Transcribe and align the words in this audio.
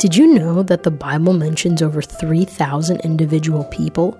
Did 0.00 0.16
you 0.16 0.28
know 0.28 0.62
that 0.62 0.82
the 0.82 0.90
Bible 0.90 1.34
mentions 1.34 1.82
over 1.82 2.00
3,000 2.00 3.00
individual 3.00 3.64
people? 3.64 4.18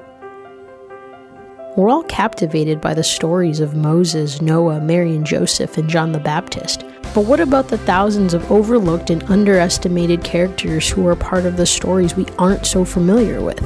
We're 1.74 1.88
all 1.88 2.02
captivated 2.02 2.82
by 2.82 2.92
the 2.92 3.02
stories 3.02 3.60
of 3.60 3.74
Moses, 3.74 4.42
Noah, 4.42 4.82
Mary 4.82 5.16
and 5.16 5.24
Joseph, 5.24 5.78
and 5.78 5.88
John 5.88 6.12
the 6.12 6.18
Baptist. 6.18 6.84
But 7.14 7.24
what 7.24 7.40
about 7.40 7.68
the 7.68 7.78
thousands 7.78 8.34
of 8.34 8.52
overlooked 8.52 9.08
and 9.08 9.22
underestimated 9.30 10.22
characters 10.22 10.86
who 10.86 11.06
are 11.06 11.16
part 11.16 11.46
of 11.46 11.56
the 11.56 11.64
stories 11.64 12.14
we 12.14 12.26
aren't 12.38 12.66
so 12.66 12.84
familiar 12.84 13.40
with? 13.40 13.64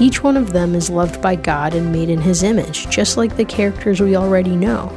Each 0.00 0.22
one 0.22 0.36
of 0.36 0.52
them 0.52 0.76
is 0.76 0.88
loved 0.88 1.20
by 1.20 1.34
God 1.34 1.74
and 1.74 1.90
made 1.90 2.10
in 2.10 2.20
His 2.20 2.44
image, 2.44 2.88
just 2.88 3.16
like 3.16 3.36
the 3.36 3.44
characters 3.44 4.00
we 4.00 4.14
already 4.14 4.54
know, 4.54 4.88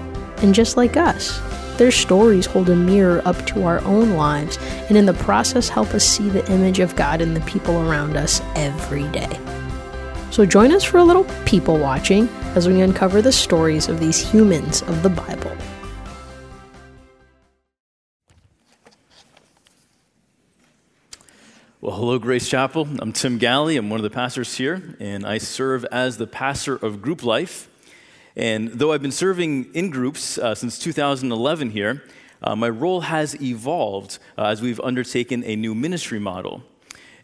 and 0.44 0.54
just 0.54 0.78
like 0.78 0.98
us. 0.98 1.42
Their 1.78 1.92
stories 1.92 2.46
hold 2.46 2.70
a 2.70 2.76
mirror 2.76 3.22
up 3.26 3.46
to 3.48 3.64
our 3.64 3.80
own 3.82 4.12
lives, 4.12 4.58
and 4.90 4.98
in 4.98 5.06
the 5.06 5.14
process, 5.14 5.70
help 5.70 5.94
us 5.94 6.06
see 6.06 6.30
the 6.30 6.50
image 6.52 6.80
of 6.80 6.96
God 6.96 7.20
in 7.20 7.34
the 7.34 7.42
people 7.42 7.90
around 7.90 8.16
us 8.16 8.42
every 8.56 9.08
day. 9.10 9.40
So 10.30 10.46
join 10.46 10.72
us 10.72 10.84
for 10.84 10.98
a 10.98 11.04
little 11.04 11.26
people 11.46 11.78
watching 11.78 12.28
as 12.56 12.68
we 12.68 12.82
uncover 12.82 13.22
the 13.22 13.32
stories 13.32 13.88
of 13.88 14.00
these 14.00 14.20
humans 14.20 14.82
of 14.84 15.04
the 15.04 15.10
Bible. 15.10 15.56
Well, 21.82 21.96
hello, 21.98 22.18
Grace 22.18 22.48
Chapel. 22.48 22.88
I'm 23.00 23.12
Tim 23.12 23.38
Galley. 23.38 23.78
I'm 23.78 23.90
one 23.90 24.00
of 24.00 24.04
the 24.04 24.10
pastors 24.10 24.56
here, 24.56 24.96
and 25.00 25.26
I 25.26 25.38
serve 25.38 25.84
as 25.92 26.18
the 26.18 26.28
pastor 26.28 26.78
of 26.78 27.02
Group 27.02 27.24
Life. 27.24 27.68
And 28.36 28.70
though 28.70 28.94
I've 28.94 29.02
been 29.02 29.12
serving 29.12 29.74
in 29.74 29.90
groups 29.90 30.38
uh, 30.38 30.56
since 30.56 30.80
2011 30.80 31.72
here, 31.72 32.04
uh, 32.42 32.56
my 32.56 32.70
role 32.70 33.02
has 33.02 33.40
evolved 33.42 34.20
uh, 34.38 34.46
as 34.46 34.62
we've 34.62 34.80
undertaken 34.82 35.44
a 35.46 35.56
new 35.56 35.76
ministry 35.76 36.20
model. 36.20 36.64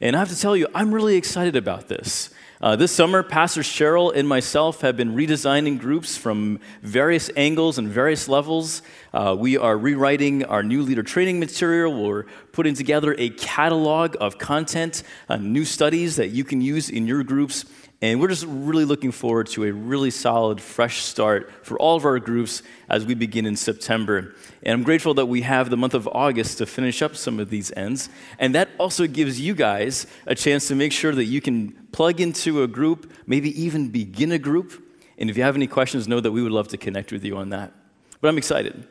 And 0.01 0.15
I 0.15 0.19
have 0.19 0.29
to 0.29 0.39
tell 0.39 0.55
you, 0.55 0.67
I'm 0.73 0.93
really 0.93 1.17
excited 1.17 1.55
about 1.55 1.87
this. 1.87 2.29
Uh, 2.61 2.75
this 2.75 2.91
summer, 2.91 3.23
Pastor 3.23 3.61
Cheryl 3.61 4.13
and 4.13 4.27
myself 4.27 4.81
have 4.81 4.97
been 4.97 5.15
redesigning 5.15 5.79
groups 5.79 6.17
from 6.17 6.59
various 6.81 7.29
angles 7.37 7.77
and 7.77 7.87
various 7.87 8.27
levels. 8.27 8.81
Uh, 9.13 9.35
we 9.37 9.57
are 9.57 9.77
rewriting 9.77 10.43
our 10.43 10.61
new 10.61 10.81
leader 10.81 11.03
training 11.03 11.39
material. 11.39 12.03
We're 12.05 12.25
putting 12.51 12.73
together 12.73 13.15
a 13.17 13.29
catalog 13.29 14.17
of 14.19 14.37
content, 14.37 15.03
uh, 15.29 15.37
new 15.37 15.63
studies 15.63 16.17
that 16.17 16.29
you 16.29 16.43
can 16.43 16.59
use 16.59 16.89
in 16.89 17.07
your 17.07 17.23
groups. 17.23 17.63
And 18.01 18.21
we're 18.21 18.29
just 18.29 18.45
really 18.47 18.85
looking 18.85 19.11
forward 19.11 19.47
to 19.47 19.65
a 19.65 19.73
really 19.73 20.09
solid, 20.09 20.61
fresh 20.61 21.03
start 21.03 21.51
for 21.65 21.77
all 21.77 21.97
of 21.97 22.05
our 22.05 22.17
groups 22.17 22.63
as 22.87 23.05
we 23.05 23.13
begin 23.13 23.45
in 23.45 23.57
September. 23.57 24.35
And 24.63 24.73
I'm 24.73 24.83
grateful 24.83 25.13
that 25.15 25.25
we 25.25 25.41
have 25.41 25.69
the 25.69 25.75
month 25.75 25.93
of 25.93 26.07
August 26.07 26.59
to 26.59 26.65
finish 26.65 27.01
up 27.01 27.17
some 27.17 27.41
of 27.41 27.49
these 27.49 27.73
ends. 27.73 28.07
And 28.37 28.55
that 28.55 28.69
also 28.79 29.05
gives 29.05 29.41
you 29.41 29.53
guys 29.53 30.07
a 30.25 30.33
chance 30.33 30.69
to 30.69 30.75
make 30.75 30.93
sure 30.93 31.13
that 31.13 31.25
you 31.25 31.41
can 31.41 31.71
plug 31.91 32.21
into 32.21 32.63
a 32.63 32.67
group, 32.67 33.11
maybe 33.27 33.61
even 33.61 33.89
begin 33.89 34.31
a 34.31 34.39
group. 34.39 34.81
And 35.17 35.29
if 35.29 35.35
you 35.35 35.43
have 35.43 35.57
any 35.57 35.67
questions, 35.67 36.07
know 36.07 36.21
that 36.21 36.31
we 36.31 36.41
would 36.41 36.53
love 36.53 36.69
to 36.69 36.77
connect 36.77 37.11
with 37.11 37.25
you 37.25 37.35
on 37.35 37.49
that. 37.49 37.73
But 38.21 38.29
I'm 38.29 38.37
excited. 38.37 38.87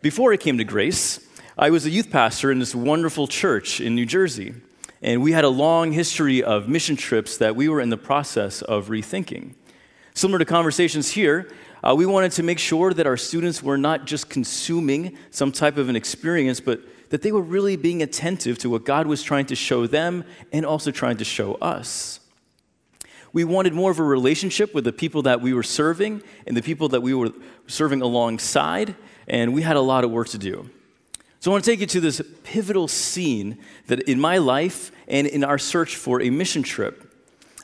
Before 0.00 0.32
I 0.32 0.36
came 0.36 0.58
to 0.58 0.64
Grace, 0.64 1.24
I 1.56 1.70
was 1.70 1.86
a 1.86 1.90
youth 1.90 2.10
pastor 2.10 2.50
in 2.50 2.58
this 2.58 2.74
wonderful 2.74 3.28
church 3.28 3.80
in 3.80 3.94
New 3.94 4.06
Jersey. 4.06 4.54
And 5.02 5.20
we 5.20 5.32
had 5.32 5.44
a 5.44 5.48
long 5.48 5.90
history 5.90 6.42
of 6.42 6.68
mission 6.68 6.94
trips 6.94 7.36
that 7.38 7.56
we 7.56 7.68
were 7.68 7.80
in 7.80 7.90
the 7.90 7.96
process 7.96 8.62
of 8.62 8.88
rethinking. 8.88 9.54
Similar 10.14 10.38
to 10.38 10.44
conversations 10.44 11.10
here, 11.10 11.50
uh, 11.82 11.94
we 11.96 12.06
wanted 12.06 12.30
to 12.32 12.44
make 12.44 12.60
sure 12.60 12.94
that 12.94 13.06
our 13.06 13.16
students 13.16 13.62
were 13.62 13.76
not 13.76 14.04
just 14.04 14.30
consuming 14.30 15.18
some 15.30 15.50
type 15.50 15.76
of 15.76 15.88
an 15.88 15.96
experience, 15.96 16.60
but 16.60 16.80
that 17.10 17.22
they 17.22 17.32
were 17.32 17.42
really 17.42 17.76
being 17.76 18.02
attentive 18.02 18.58
to 18.58 18.70
what 18.70 18.84
God 18.84 19.06
was 19.08 19.22
trying 19.22 19.46
to 19.46 19.56
show 19.56 19.86
them 19.88 20.24
and 20.52 20.64
also 20.64 20.92
trying 20.92 21.16
to 21.16 21.24
show 21.24 21.54
us. 21.54 22.20
We 23.32 23.44
wanted 23.44 23.72
more 23.72 23.90
of 23.90 23.98
a 23.98 24.04
relationship 24.04 24.74
with 24.74 24.84
the 24.84 24.92
people 24.92 25.22
that 25.22 25.40
we 25.40 25.52
were 25.52 25.62
serving 25.62 26.22
and 26.46 26.56
the 26.56 26.62
people 26.62 26.88
that 26.90 27.00
we 27.00 27.14
were 27.14 27.32
serving 27.66 28.02
alongside, 28.02 28.94
and 29.26 29.52
we 29.52 29.62
had 29.62 29.76
a 29.76 29.80
lot 29.80 30.04
of 30.04 30.10
work 30.10 30.28
to 30.28 30.38
do. 30.38 30.70
So 31.42 31.50
I 31.50 31.54
want 31.54 31.64
to 31.64 31.70
take 31.72 31.80
you 31.80 31.86
to 31.86 32.00
this 32.00 32.22
pivotal 32.44 32.86
scene 32.86 33.58
that 33.88 34.02
in 34.02 34.20
my 34.20 34.38
life 34.38 34.92
and 35.08 35.26
in 35.26 35.42
our 35.42 35.58
search 35.58 35.96
for 35.96 36.22
a 36.22 36.30
mission 36.30 36.62
trip. 36.62 37.12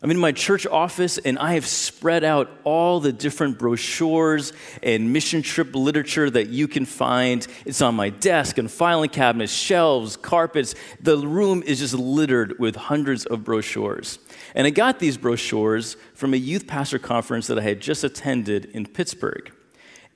I'm 0.03 0.11
in 0.11 0.19
my 0.19 0.33
church 0.33 0.67
office 0.67 1.17
and 1.19 1.39
I 1.39 1.53
have 1.53 1.65
spread 1.65 2.25
out 2.25 2.51
all 2.65 2.99
the 2.99 3.13
different 3.13 3.57
brochures 3.57 4.53
and 4.83 5.13
mission 5.13 5.43
trip 5.43 5.77
literature 5.77 6.29
that 6.29 6.49
you 6.49 6.67
can 6.67 6.87
find. 6.87 7.47
It's 7.65 7.81
on 7.81 7.95
my 7.95 8.11
desk 8.11 8.59
and 8.59 8.69
filing 8.69 9.11
cabinets, 9.11 9.53
shelves, 9.53 10.17
carpets. 10.17 10.75
The 11.01 11.17
room 11.17 11.63
is 11.63 11.79
just 11.79 11.95
littered 11.95 12.59
with 12.59 12.75
hundreds 12.75 13.27
of 13.27 13.45
brochures. 13.45 14.19
And 14.57 14.67
I 14.67 14.71
got 14.71 14.99
these 14.99 15.17
brochures 15.17 15.97
from 16.15 16.35
a 16.35 16.37
youth 16.37 16.67
pastor 16.67 16.99
conference 16.99 17.47
that 17.47 17.61
I 17.61 17.63
had 17.63 17.79
just 17.79 18.03
attended 18.03 18.65
in 18.65 18.87
Pittsburgh. 18.87 19.53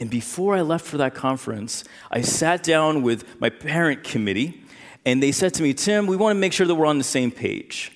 And 0.01 0.11
before 0.11 0.57
I 0.57 0.63
left 0.63 0.85
for 0.85 0.97
that 0.99 1.15
conference, 1.15 1.85
I 2.11 2.23
sat 2.23 2.63
down 2.63 3.03
with 3.03 3.41
my 3.41 3.51
parent 3.51 4.05
committee, 4.05 4.63
and 5.05 5.23
they 5.23 5.33
said 5.33 5.55
to 5.55 5.63
me, 5.63 5.75
Tim, 5.75 6.07
we 6.07 6.17
want 6.17 6.35
to 6.37 6.41
make 6.41 6.53
sure 6.53 6.67
that 6.67 6.75
we're 6.75 6.87
on 6.87 6.99
the 6.99 7.05
same 7.05 7.31
page. 7.31 7.93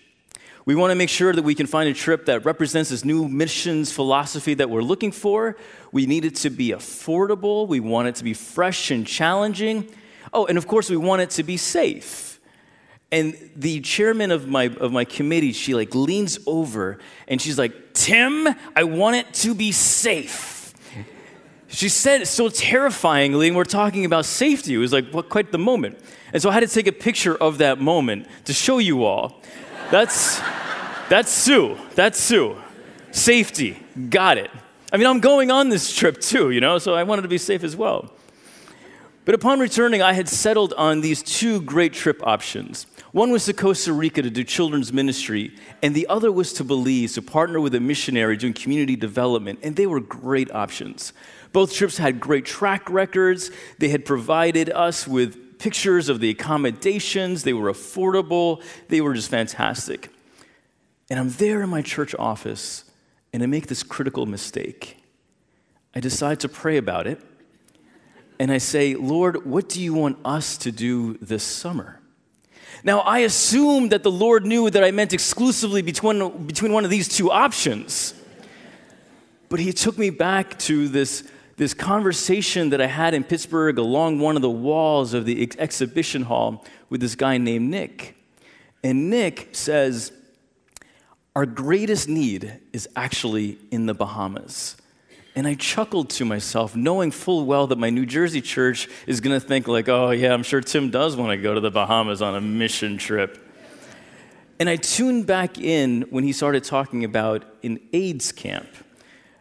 We 0.66 0.74
want 0.74 0.90
to 0.90 0.96
make 0.96 1.10
sure 1.10 1.32
that 1.32 1.42
we 1.42 1.54
can 1.54 1.68
find 1.68 1.88
a 1.88 1.94
trip 1.94 2.26
that 2.26 2.44
represents 2.44 2.90
this 2.90 3.04
new 3.04 3.28
missions 3.28 3.92
philosophy 3.92 4.54
that 4.54 4.68
we're 4.68 4.82
looking 4.82 5.12
for. 5.12 5.56
We 5.92 6.06
need 6.06 6.24
it 6.24 6.34
to 6.36 6.50
be 6.50 6.70
affordable. 6.70 7.68
We 7.68 7.78
want 7.78 8.08
it 8.08 8.16
to 8.16 8.24
be 8.24 8.34
fresh 8.34 8.90
and 8.90 9.06
challenging. 9.06 9.88
Oh, 10.32 10.46
and 10.46 10.58
of 10.58 10.66
course, 10.66 10.90
we 10.90 10.96
want 10.96 11.22
it 11.22 11.30
to 11.30 11.44
be 11.44 11.56
safe. 11.56 12.40
And 13.12 13.36
the 13.54 13.80
chairman 13.80 14.32
of 14.32 14.48
my, 14.48 14.64
of 14.64 14.90
my 14.90 15.04
committee, 15.04 15.52
she 15.52 15.74
like 15.74 15.94
leans 15.94 16.40
over 16.46 16.98
and 17.28 17.40
she's 17.40 17.58
like, 17.58 17.94
Tim, 17.94 18.48
I 18.74 18.82
want 18.82 19.16
it 19.16 19.32
to 19.34 19.54
be 19.54 19.70
safe. 19.70 20.65
She 21.68 21.88
said 21.88 22.26
so 22.28 22.48
terrifyingly, 22.48 23.48
and 23.48 23.56
we're 23.56 23.64
talking 23.64 24.04
about 24.04 24.24
safety. 24.24 24.74
It 24.74 24.78
was 24.78 24.92
like 24.92 25.10
what, 25.10 25.28
quite 25.28 25.52
the 25.52 25.58
moment. 25.58 25.98
And 26.32 26.40
so 26.40 26.50
I 26.50 26.52
had 26.52 26.60
to 26.60 26.68
take 26.68 26.86
a 26.86 26.92
picture 26.92 27.36
of 27.36 27.58
that 27.58 27.80
moment 27.80 28.28
to 28.44 28.52
show 28.52 28.78
you 28.78 29.04
all. 29.04 29.40
That's, 29.90 30.40
that's 31.08 31.30
Sue. 31.30 31.76
That's 31.94 32.18
Sue. 32.18 32.56
Safety. 33.10 33.78
Got 34.10 34.38
it. 34.38 34.50
I 34.92 34.96
mean, 34.96 35.06
I'm 35.06 35.20
going 35.20 35.50
on 35.50 35.68
this 35.68 35.92
trip 35.94 36.20
too, 36.20 36.50
you 36.50 36.60
know, 36.60 36.78
so 36.78 36.94
I 36.94 37.02
wanted 37.02 37.22
to 37.22 37.28
be 37.28 37.38
safe 37.38 37.64
as 37.64 37.76
well. 37.76 38.12
But 39.26 39.34
upon 39.34 39.58
returning, 39.58 40.02
I 40.02 40.12
had 40.12 40.28
settled 40.28 40.72
on 40.74 41.00
these 41.00 41.20
two 41.20 41.60
great 41.60 41.92
trip 41.92 42.24
options. 42.24 42.86
One 43.10 43.32
was 43.32 43.44
to 43.46 43.52
Costa 43.52 43.92
Rica 43.92 44.22
to 44.22 44.30
do 44.30 44.44
children's 44.44 44.92
ministry, 44.92 45.52
and 45.82 45.96
the 45.96 46.06
other 46.06 46.30
was 46.30 46.52
to 46.54 46.64
Belize 46.64 47.14
to 47.14 47.22
partner 47.22 47.58
with 47.58 47.74
a 47.74 47.80
missionary 47.80 48.36
doing 48.36 48.52
community 48.52 48.94
development, 48.94 49.58
and 49.64 49.74
they 49.74 49.88
were 49.88 49.98
great 49.98 50.52
options. 50.52 51.12
Both 51.52 51.74
trips 51.74 51.98
had 51.98 52.20
great 52.20 52.44
track 52.44 52.88
records. 52.88 53.50
They 53.78 53.88
had 53.88 54.04
provided 54.04 54.70
us 54.70 55.08
with 55.08 55.58
pictures 55.58 56.08
of 56.08 56.20
the 56.20 56.30
accommodations. 56.30 57.42
They 57.42 57.52
were 57.52 57.72
affordable. 57.72 58.62
They 58.86 59.00
were 59.00 59.14
just 59.14 59.28
fantastic. 59.28 60.08
And 61.10 61.18
I'm 61.18 61.30
there 61.30 61.62
in 61.62 61.68
my 61.68 61.82
church 61.82 62.14
office, 62.16 62.84
and 63.32 63.42
I 63.42 63.46
make 63.46 63.66
this 63.66 63.82
critical 63.82 64.24
mistake. 64.24 64.98
I 65.96 65.98
decide 65.98 66.38
to 66.40 66.48
pray 66.48 66.76
about 66.76 67.08
it, 67.08 67.20
and 68.38 68.50
I 68.50 68.58
say, 68.58 68.94
Lord, 68.94 69.46
what 69.46 69.68
do 69.68 69.80
you 69.82 69.94
want 69.94 70.18
us 70.24 70.56
to 70.58 70.72
do 70.72 71.14
this 71.18 71.42
summer? 71.42 72.00
Now, 72.84 73.00
I 73.00 73.20
assumed 73.20 73.92
that 73.92 74.02
the 74.02 74.10
Lord 74.10 74.44
knew 74.44 74.68
that 74.70 74.84
I 74.84 74.90
meant 74.90 75.12
exclusively 75.12 75.82
between, 75.82 76.46
between 76.46 76.72
one 76.72 76.84
of 76.84 76.90
these 76.90 77.08
two 77.08 77.30
options. 77.30 78.14
But 79.48 79.60
he 79.60 79.72
took 79.72 79.96
me 79.96 80.10
back 80.10 80.58
to 80.60 80.88
this 80.88 81.28
this 81.56 81.72
conversation 81.72 82.70
that 82.70 82.80
I 82.80 82.86
had 82.86 83.14
in 83.14 83.24
Pittsburgh 83.24 83.78
along 83.78 84.18
one 84.18 84.36
of 84.36 84.42
the 84.42 84.50
walls 84.50 85.14
of 85.14 85.24
the 85.24 85.42
ex- 85.42 85.56
exhibition 85.58 86.22
hall 86.22 86.64
with 86.90 87.00
this 87.00 87.14
guy 87.14 87.38
named 87.38 87.70
Nick. 87.70 88.14
And 88.84 89.08
Nick 89.08 89.48
says, 89.52 90.12
Our 91.34 91.46
greatest 91.46 92.08
need 92.08 92.60
is 92.72 92.88
actually 92.94 93.58
in 93.70 93.86
the 93.86 93.94
Bahamas. 93.94 94.76
And 95.36 95.46
I 95.46 95.54
chuckled 95.54 96.08
to 96.10 96.24
myself, 96.24 96.74
knowing 96.74 97.10
full 97.10 97.44
well 97.44 97.66
that 97.66 97.76
my 97.76 97.90
New 97.90 98.06
Jersey 98.06 98.40
church 98.40 98.88
is 99.06 99.20
going 99.20 99.38
to 99.38 99.46
think, 99.46 99.68
like, 99.68 99.86
oh, 99.86 100.10
yeah, 100.10 100.32
I'm 100.32 100.42
sure 100.42 100.62
Tim 100.62 100.90
does 100.90 101.14
want 101.14 101.30
to 101.30 101.36
go 101.36 101.52
to 101.52 101.60
the 101.60 101.70
Bahamas 101.70 102.22
on 102.22 102.34
a 102.34 102.40
mission 102.40 102.96
trip. 102.96 103.46
And 104.58 104.66
I 104.66 104.76
tuned 104.76 105.26
back 105.26 105.58
in 105.58 106.06
when 106.08 106.24
he 106.24 106.32
started 106.32 106.64
talking 106.64 107.04
about 107.04 107.44
an 107.62 107.78
AIDS 107.92 108.32
camp. 108.32 108.68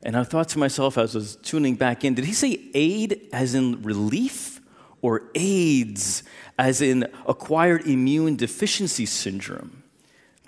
And 0.03 0.18
I 0.18 0.25
thought 0.25 0.50
to 0.50 0.59
myself 0.59 0.97
as 0.97 1.15
I 1.15 1.19
was 1.19 1.38
tuning 1.38 1.75
back 1.75 2.03
in, 2.03 2.13
did 2.13 2.25
he 2.25 2.33
say 2.33 2.59
aid 2.74 3.30
as 3.31 3.56
in 3.56 3.81
relief 3.81 4.59
or 5.01 5.24
AIDS 5.33 6.24
as 6.59 6.81
in 6.81 7.07
acquired 7.25 7.88
immune 7.88 8.36
deficiency 8.36 9.06
syndrome? 9.06 9.83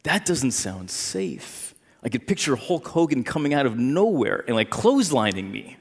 That 0.03 0.25
doesn't 0.25 0.51
sound 0.51 0.91
safe. 0.91 1.66
I 2.07 2.09
could 2.09 2.25
picture 2.25 2.55
Hulk 2.55 2.87
Hogan 2.87 3.25
coming 3.25 3.53
out 3.53 3.65
of 3.65 3.77
nowhere 3.77 4.45
and 4.47 4.55
like 4.55 4.69
clotheslining 4.69 5.51
me. 5.51 5.75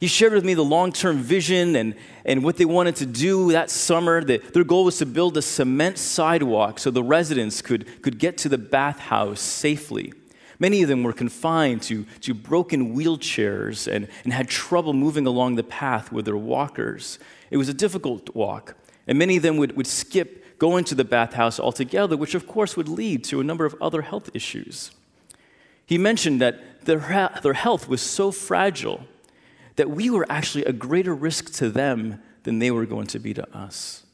He 0.00 0.06
shared 0.06 0.32
with 0.32 0.46
me 0.46 0.54
the 0.54 0.64
long 0.64 0.92
term 0.92 1.18
vision 1.18 1.76
and, 1.76 1.94
and 2.24 2.42
what 2.42 2.56
they 2.56 2.64
wanted 2.64 2.96
to 2.96 3.04
do 3.04 3.52
that 3.52 3.68
summer. 3.68 4.24
That 4.24 4.54
their 4.54 4.64
goal 4.64 4.84
was 4.84 4.96
to 4.96 5.04
build 5.04 5.36
a 5.36 5.42
cement 5.42 5.98
sidewalk 5.98 6.78
so 6.78 6.90
the 6.90 7.02
residents 7.02 7.60
could, 7.60 8.00
could 8.00 8.18
get 8.18 8.38
to 8.38 8.48
the 8.48 8.56
bathhouse 8.56 9.42
safely. 9.42 10.14
Many 10.58 10.80
of 10.80 10.88
them 10.88 11.02
were 11.02 11.12
confined 11.12 11.82
to, 11.82 12.06
to 12.22 12.32
broken 12.32 12.96
wheelchairs 12.96 13.92
and, 13.92 14.08
and 14.24 14.32
had 14.32 14.48
trouble 14.48 14.94
moving 14.94 15.26
along 15.26 15.56
the 15.56 15.62
path 15.62 16.10
with 16.10 16.24
their 16.24 16.38
walkers. 16.38 17.18
It 17.50 17.58
was 17.58 17.68
a 17.68 17.74
difficult 17.74 18.34
walk, 18.34 18.74
and 19.06 19.18
many 19.18 19.36
of 19.36 19.42
them 19.42 19.58
would, 19.58 19.76
would 19.76 19.86
skip 19.86 20.58
going 20.58 20.84
to 20.84 20.94
the 20.94 21.04
bathhouse 21.04 21.60
altogether, 21.60 22.16
which 22.16 22.34
of 22.34 22.46
course 22.46 22.74
would 22.74 22.88
lead 22.88 23.22
to 23.24 23.38
a 23.38 23.44
number 23.44 23.66
of 23.66 23.76
other 23.82 24.00
health 24.00 24.30
issues. 24.32 24.92
He 25.90 25.98
mentioned 25.98 26.40
that 26.40 26.84
their, 26.84 27.32
their 27.42 27.52
health 27.52 27.88
was 27.88 28.00
so 28.00 28.30
fragile 28.30 29.00
that 29.74 29.90
we 29.90 30.08
were 30.08 30.24
actually 30.30 30.64
a 30.64 30.72
greater 30.72 31.12
risk 31.12 31.52
to 31.54 31.68
them 31.68 32.22
than 32.44 32.60
they 32.60 32.70
were 32.70 32.86
going 32.86 33.08
to 33.08 33.18
be 33.18 33.34
to 33.34 33.56
us. 33.56 34.04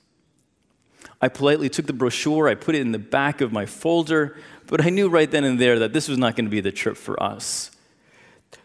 I 1.21 1.29
politely 1.29 1.69
took 1.69 1.87
the 1.87 1.93
brochure, 1.93 2.49
I 2.49 2.55
put 2.55 2.77
it 2.77 2.81
in 2.81 2.93
the 2.93 2.99
back 2.99 3.43
of 3.43 3.53
my 3.53 3.67
folder, 3.67 4.39
but 4.69 4.87
I 4.87 4.89
knew 4.89 5.11
right 5.11 5.31
then 5.31 5.45
and 5.45 5.59
there 5.59 5.79
that 5.81 5.93
this 5.93 6.09
was 6.09 6.17
not 6.17 6.35
going 6.35 6.47
to 6.47 6.51
be 6.51 6.63
the 6.63 6.73
trip 6.73 6.97
for 6.97 7.23
us. 7.23 7.71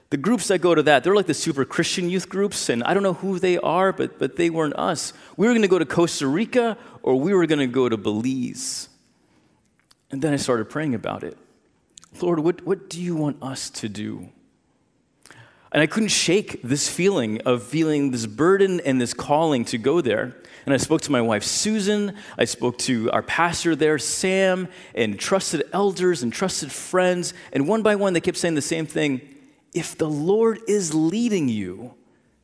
The 0.10 0.16
groups 0.16 0.48
that 0.48 0.60
go 0.60 0.74
to 0.74 0.84
that, 0.84 1.04
they're 1.04 1.14
like 1.14 1.28
the 1.28 1.34
super 1.34 1.66
Christian 1.66 2.10
youth 2.10 2.30
groups, 2.30 2.70
and 2.70 2.82
I 2.82 2.94
don't 2.94 3.04
know 3.04 3.16
who 3.16 3.40
they 3.40 3.58
are, 3.58 3.92
but, 3.92 4.20
but 4.20 4.38
they 4.38 4.50
weren't 4.50 4.78
us. 4.78 5.12
We 5.36 5.48
were 5.48 5.52
going 5.52 5.64
to 5.64 5.68
go 5.68 5.80
to 5.80 5.86
Costa 5.86 6.28
Rica 6.28 6.78
or 7.04 7.20
we 7.20 7.34
were 7.34 7.46
going 7.46 7.60
to 7.60 7.68
go 7.68 7.90
to 7.90 7.98
Belize. 7.98 8.88
And 10.12 10.22
then 10.22 10.32
I 10.32 10.38
started 10.38 10.70
praying 10.70 10.96
about 10.96 11.26
it. 11.26 11.38
Lord, 12.20 12.40
what, 12.40 12.66
what 12.66 12.90
do 12.90 13.02
you 13.02 13.16
want 13.16 13.42
us 13.42 13.70
to 13.70 13.90
do? 13.90 14.30
And 15.72 15.82
I 15.82 15.88
couldn't 15.88 16.10
shake 16.10 16.62
this 16.64 16.90
feeling 16.90 17.42
of 17.42 17.64
feeling 17.64 18.12
this 18.12 18.26
burden 18.26 18.82
and 18.82 19.00
this 19.00 19.14
calling 19.14 19.64
to 19.66 19.78
go 19.78 20.02
there. 20.02 20.36
And 20.66 20.74
I 20.74 20.78
spoke 20.78 21.02
to 21.02 21.12
my 21.12 21.22
wife, 21.22 21.44
Susan. 21.44 22.16
I 22.38 22.46
spoke 22.46 22.78
to 22.80 23.10
our 23.12 23.24
pastor 23.24 23.76
there, 23.76 23.98
Sam, 23.98 24.68
and 24.94 25.18
trusted 25.18 25.64
elders 25.72 26.24
and 26.24 26.32
trusted 26.32 26.72
friends. 26.72 27.34
And 27.54 27.68
one 27.68 27.82
by 27.82 27.96
one, 27.96 28.14
they 28.14 28.22
kept 28.22 28.38
saying 28.38 28.56
the 28.56 28.62
same 28.62 28.86
thing 28.86 29.22
if 29.74 29.98
the 29.98 30.10
Lord 30.10 30.60
is 30.68 30.94
leading 30.94 31.48
you, 31.48 31.94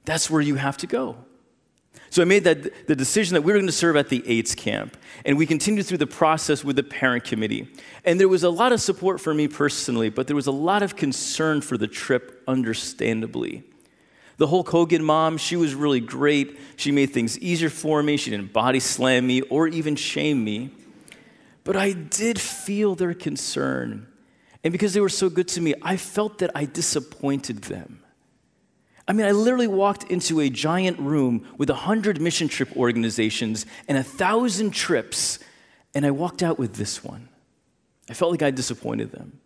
that's 0.05 0.29
where 0.29 0.41
you 0.41 0.55
have 0.55 0.77
to 0.77 0.87
go. 0.87 1.17
So 2.09 2.21
I 2.21 2.25
made 2.25 2.43
that, 2.45 2.87
the 2.87 2.95
decision 2.95 3.33
that 3.33 3.41
we 3.41 3.51
were 3.51 3.57
going 3.57 3.67
to 3.67 3.71
serve 3.71 3.95
at 3.95 4.09
the 4.09 4.23
AIDS 4.27 4.55
camp. 4.55 4.97
And 5.25 5.37
we 5.37 5.45
continued 5.45 5.85
through 5.85 5.97
the 5.97 6.07
process 6.07 6.63
with 6.63 6.75
the 6.75 6.83
parent 6.83 7.25
committee. 7.25 7.67
And 8.05 8.19
there 8.19 8.29
was 8.29 8.43
a 8.43 8.49
lot 8.49 8.71
of 8.71 8.81
support 8.81 9.19
for 9.19 9.33
me 9.33 9.47
personally, 9.47 10.09
but 10.09 10.27
there 10.27 10.35
was 10.35 10.47
a 10.47 10.51
lot 10.51 10.83
of 10.83 10.95
concern 10.95 11.61
for 11.61 11.77
the 11.77 11.87
trip, 11.87 12.43
understandably. 12.47 13.63
The 14.37 14.47
Hulk 14.47 14.69
Hogan 14.69 15.03
mom, 15.03 15.37
she 15.37 15.55
was 15.55 15.73
really 15.73 15.99
great. 15.99 16.59
She 16.75 16.91
made 16.91 17.07
things 17.07 17.37
easier 17.39 17.69
for 17.69 18.01
me. 18.03 18.17
She 18.17 18.29
didn't 18.29 18.53
body 18.53 18.79
slam 18.79 19.25
me 19.25 19.41
or 19.41 19.67
even 19.67 19.95
shame 19.95 20.43
me. 20.43 20.69
But 21.63 21.75
I 21.75 21.91
did 21.91 22.39
feel 22.39 22.95
their 22.95 23.13
concern. 23.13 24.07
And 24.63 24.71
because 24.71 24.93
they 24.93 25.01
were 25.01 25.09
so 25.09 25.29
good 25.29 25.47
to 25.49 25.61
me, 25.61 25.73
I 25.81 25.97
felt 25.97 26.37
that 26.37 26.51
I 26.55 26.65
disappointed 26.65 27.63
them. 27.63 28.03
I 29.07 29.13
mean, 29.13 29.25
I 29.25 29.31
literally 29.31 29.67
walked 29.67 30.03
into 30.11 30.41
a 30.41 30.49
giant 30.49 30.99
room 30.99 31.47
with 31.57 31.69
a 31.69 31.75
hundred 31.75 32.19
mission 32.19 32.47
trip 32.49 32.75
organizations 32.75 33.65
and 33.87 33.97
a 33.97 34.03
thousand 34.03 34.71
trips, 34.71 35.39
and 35.95 36.05
I 36.05 36.11
walked 36.11 36.43
out 36.43 36.59
with 36.59 36.75
this 36.75 37.03
one. 37.03 37.29
I 38.09 38.13
felt 38.13 38.31
like 38.31 38.41
I 38.41 38.51
disappointed 38.51 39.11
them. 39.11 39.39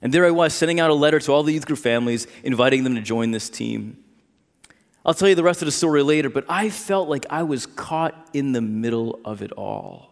And 0.00 0.12
there 0.12 0.26
I 0.26 0.30
was, 0.30 0.52
sending 0.52 0.80
out 0.80 0.90
a 0.90 0.94
letter 0.94 1.20
to 1.20 1.32
all 1.32 1.42
the 1.42 1.52
youth 1.52 1.66
group 1.66 1.78
families, 1.78 2.26
inviting 2.42 2.84
them 2.84 2.94
to 2.94 3.00
join 3.00 3.30
this 3.30 3.48
team. 3.48 4.02
I'll 5.04 5.14
tell 5.14 5.28
you 5.28 5.34
the 5.34 5.42
rest 5.42 5.62
of 5.62 5.66
the 5.66 5.72
story 5.72 6.02
later, 6.02 6.30
but 6.30 6.44
I 6.48 6.70
felt 6.70 7.08
like 7.08 7.26
I 7.28 7.42
was 7.42 7.66
caught 7.66 8.28
in 8.32 8.52
the 8.52 8.60
middle 8.60 9.20
of 9.24 9.42
it 9.42 9.52
all. 9.52 10.11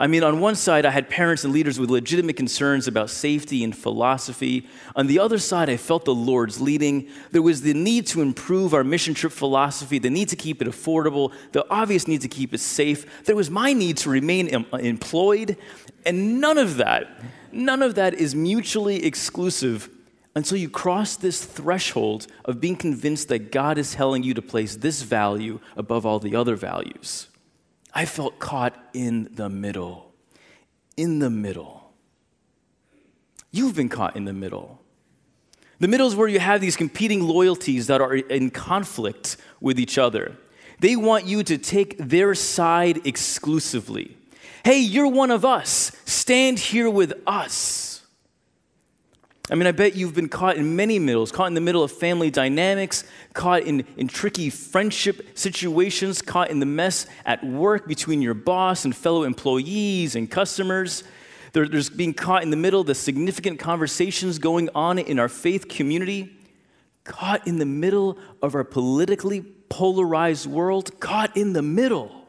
I 0.00 0.06
mean, 0.06 0.24
on 0.24 0.40
one 0.40 0.54
side, 0.54 0.86
I 0.86 0.90
had 0.90 1.10
parents 1.10 1.44
and 1.44 1.52
leaders 1.52 1.78
with 1.78 1.90
legitimate 1.90 2.36
concerns 2.36 2.88
about 2.88 3.10
safety 3.10 3.62
and 3.62 3.76
philosophy. 3.76 4.66
On 4.96 5.06
the 5.06 5.18
other 5.18 5.36
side, 5.36 5.68
I 5.68 5.76
felt 5.76 6.06
the 6.06 6.14
Lord's 6.14 6.58
leading. 6.58 7.06
There 7.32 7.42
was 7.42 7.60
the 7.60 7.74
need 7.74 8.06
to 8.08 8.22
improve 8.22 8.72
our 8.72 8.82
mission 8.82 9.12
trip 9.12 9.30
philosophy, 9.30 9.98
the 9.98 10.08
need 10.08 10.30
to 10.30 10.36
keep 10.36 10.62
it 10.62 10.68
affordable, 10.68 11.34
the 11.52 11.68
obvious 11.68 12.08
need 12.08 12.22
to 12.22 12.28
keep 12.28 12.54
it 12.54 12.60
safe. 12.60 13.24
There 13.26 13.36
was 13.36 13.50
my 13.50 13.74
need 13.74 13.98
to 13.98 14.08
remain 14.08 14.48
em- 14.48 14.66
employed. 14.72 15.58
And 16.06 16.40
none 16.40 16.56
of 16.56 16.78
that, 16.78 17.20
none 17.52 17.82
of 17.82 17.94
that 17.96 18.14
is 18.14 18.34
mutually 18.34 19.04
exclusive 19.04 19.90
until 20.34 20.56
you 20.56 20.70
cross 20.70 21.16
this 21.16 21.44
threshold 21.44 22.26
of 22.46 22.58
being 22.58 22.76
convinced 22.76 23.28
that 23.28 23.52
God 23.52 23.76
is 23.76 23.92
telling 23.92 24.22
you 24.22 24.32
to 24.32 24.40
place 24.40 24.76
this 24.76 25.02
value 25.02 25.60
above 25.76 26.06
all 26.06 26.18
the 26.18 26.34
other 26.34 26.56
values. 26.56 27.26
I 27.92 28.04
felt 28.04 28.38
caught 28.38 28.76
in 28.92 29.28
the 29.32 29.48
middle. 29.48 30.12
In 30.96 31.18
the 31.18 31.30
middle. 31.30 31.92
You've 33.50 33.74
been 33.74 33.88
caught 33.88 34.16
in 34.16 34.24
the 34.24 34.32
middle. 34.32 34.80
The 35.80 35.88
middle 35.88 36.06
is 36.06 36.14
where 36.14 36.28
you 36.28 36.38
have 36.38 36.60
these 36.60 36.76
competing 36.76 37.22
loyalties 37.22 37.86
that 37.86 38.00
are 38.00 38.14
in 38.14 38.50
conflict 38.50 39.38
with 39.60 39.80
each 39.80 39.98
other. 39.98 40.36
They 40.78 40.94
want 40.94 41.26
you 41.26 41.42
to 41.42 41.58
take 41.58 41.96
their 41.98 42.34
side 42.34 43.06
exclusively. 43.06 44.16
Hey, 44.64 44.78
you're 44.78 45.08
one 45.08 45.30
of 45.30 45.44
us. 45.44 45.92
Stand 46.04 46.58
here 46.58 46.90
with 46.90 47.14
us. 47.26 47.89
I 49.50 49.56
mean, 49.56 49.66
I 49.66 49.72
bet 49.72 49.96
you've 49.96 50.14
been 50.14 50.28
caught 50.28 50.56
in 50.56 50.76
many 50.76 51.00
middles, 51.00 51.32
caught 51.32 51.48
in 51.48 51.54
the 51.54 51.60
middle 51.60 51.82
of 51.82 51.90
family 51.90 52.30
dynamics, 52.30 53.02
caught 53.34 53.64
in, 53.64 53.84
in 53.96 54.06
tricky 54.06 54.48
friendship 54.48 55.36
situations, 55.36 56.22
caught 56.22 56.50
in 56.50 56.60
the 56.60 56.66
mess 56.66 57.06
at 57.26 57.42
work 57.44 57.88
between 57.88 58.22
your 58.22 58.34
boss 58.34 58.84
and 58.84 58.94
fellow 58.94 59.24
employees 59.24 60.14
and 60.14 60.30
customers. 60.30 61.02
There, 61.52 61.66
there's 61.66 61.90
being 61.90 62.14
caught 62.14 62.44
in 62.44 62.50
the 62.50 62.56
middle 62.56 62.82
of 62.82 62.86
the 62.86 62.94
significant 62.94 63.58
conversations 63.58 64.38
going 64.38 64.68
on 64.72 65.00
in 65.00 65.18
our 65.18 65.28
faith 65.28 65.68
community, 65.68 66.32
caught 67.02 67.44
in 67.44 67.58
the 67.58 67.66
middle 67.66 68.18
of 68.40 68.54
our 68.54 68.62
politically 68.62 69.40
polarized 69.68 70.46
world, 70.46 71.00
caught 71.00 71.36
in 71.36 71.54
the 71.54 71.62
middle. 71.62 72.28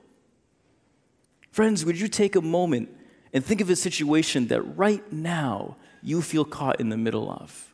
Friends, 1.52 1.86
would 1.86 2.00
you 2.00 2.08
take 2.08 2.36
a 2.36 2.42
moment 2.42 2.90
and 3.32 3.46
think 3.46 3.62
of 3.62 3.70
a 3.70 3.76
situation 3.76 4.48
that 4.48 4.62
right 4.76 5.12
now 5.14 5.78
you 6.04 6.22
feel 6.22 6.46
caught 6.46 6.80
in 6.80 6.90
the 6.90 6.98
middle 6.98 7.30
of? 7.30 7.74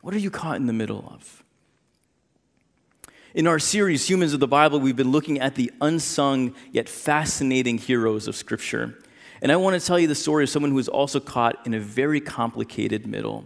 What 0.00 0.14
are 0.14 0.18
you 0.18 0.30
caught 0.30 0.56
in 0.56 0.66
the 0.66 0.72
middle 0.72 1.10
of? 1.12 1.42
In 3.34 3.46
our 3.46 3.58
series, 3.58 4.08
Humans 4.08 4.32
of 4.32 4.40
the 4.40 4.48
Bible, 4.48 4.80
we've 4.80 4.96
been 4.96 5.12
looking 5.12 5.38
at 5.38 5.54
the 5.54 5.70
unsung 5.80 6.54
yet 6.72 6.88
fascinating 6.88 7.78
heroes 7.78 8.26
of 8.26 8.34
Scripture. 8.34 8.98
And 9.42 9.52
I 9.52 9.56
want 9.56 9.80
to 9.80 9.86
tell 9.86 9.98
you 9.98 10.08
the 10.08 10.14
story 10.14 10.44
of 10.44 10.50
someone 10.50 10.70
who 10.70 10.76
was 10.76 10.88
also 10.88 11.20
caught 11.20 11.66
in 11.66 11.74
a 11.74 11.80
very 11.80 12.20
complicated 12.20 13.06
middle. 13.06 13.44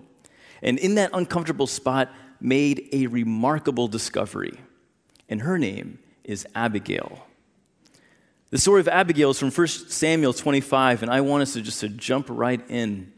And 0.62 0.78
in 0.78 0.94
that 0.94 1.10
uncomfortable 1.12 1.66
spot, 1.66 2.10
made 2.40 2.88
a 2.92 3.06
remarkable 3.06 3.88
discovery. 3.88 4.58
And 5.28 5.42
her 5.42 5.58
name 5.58 5.98
is 6.24 6.46
Abigail. 6.54 7.26
The 8.50 8.58
story 8.58 8.80
of 8.80 8.88
Abigail 8.88 9.30
is 9.30 9.38
from 9.38 9.50
1 9.50 9.66
Samuel 9.66 10.32
25, 10.32 11.02
and 11.02 11.10
I 11.10 11.22
want 11.22 11.42
us 11.42 11.54
to 11.54 11.62
just 11.62 11.80
to 11.80 11.88
jump 11.88 12.26
right 12.28 12.60
in. 12.68 13.12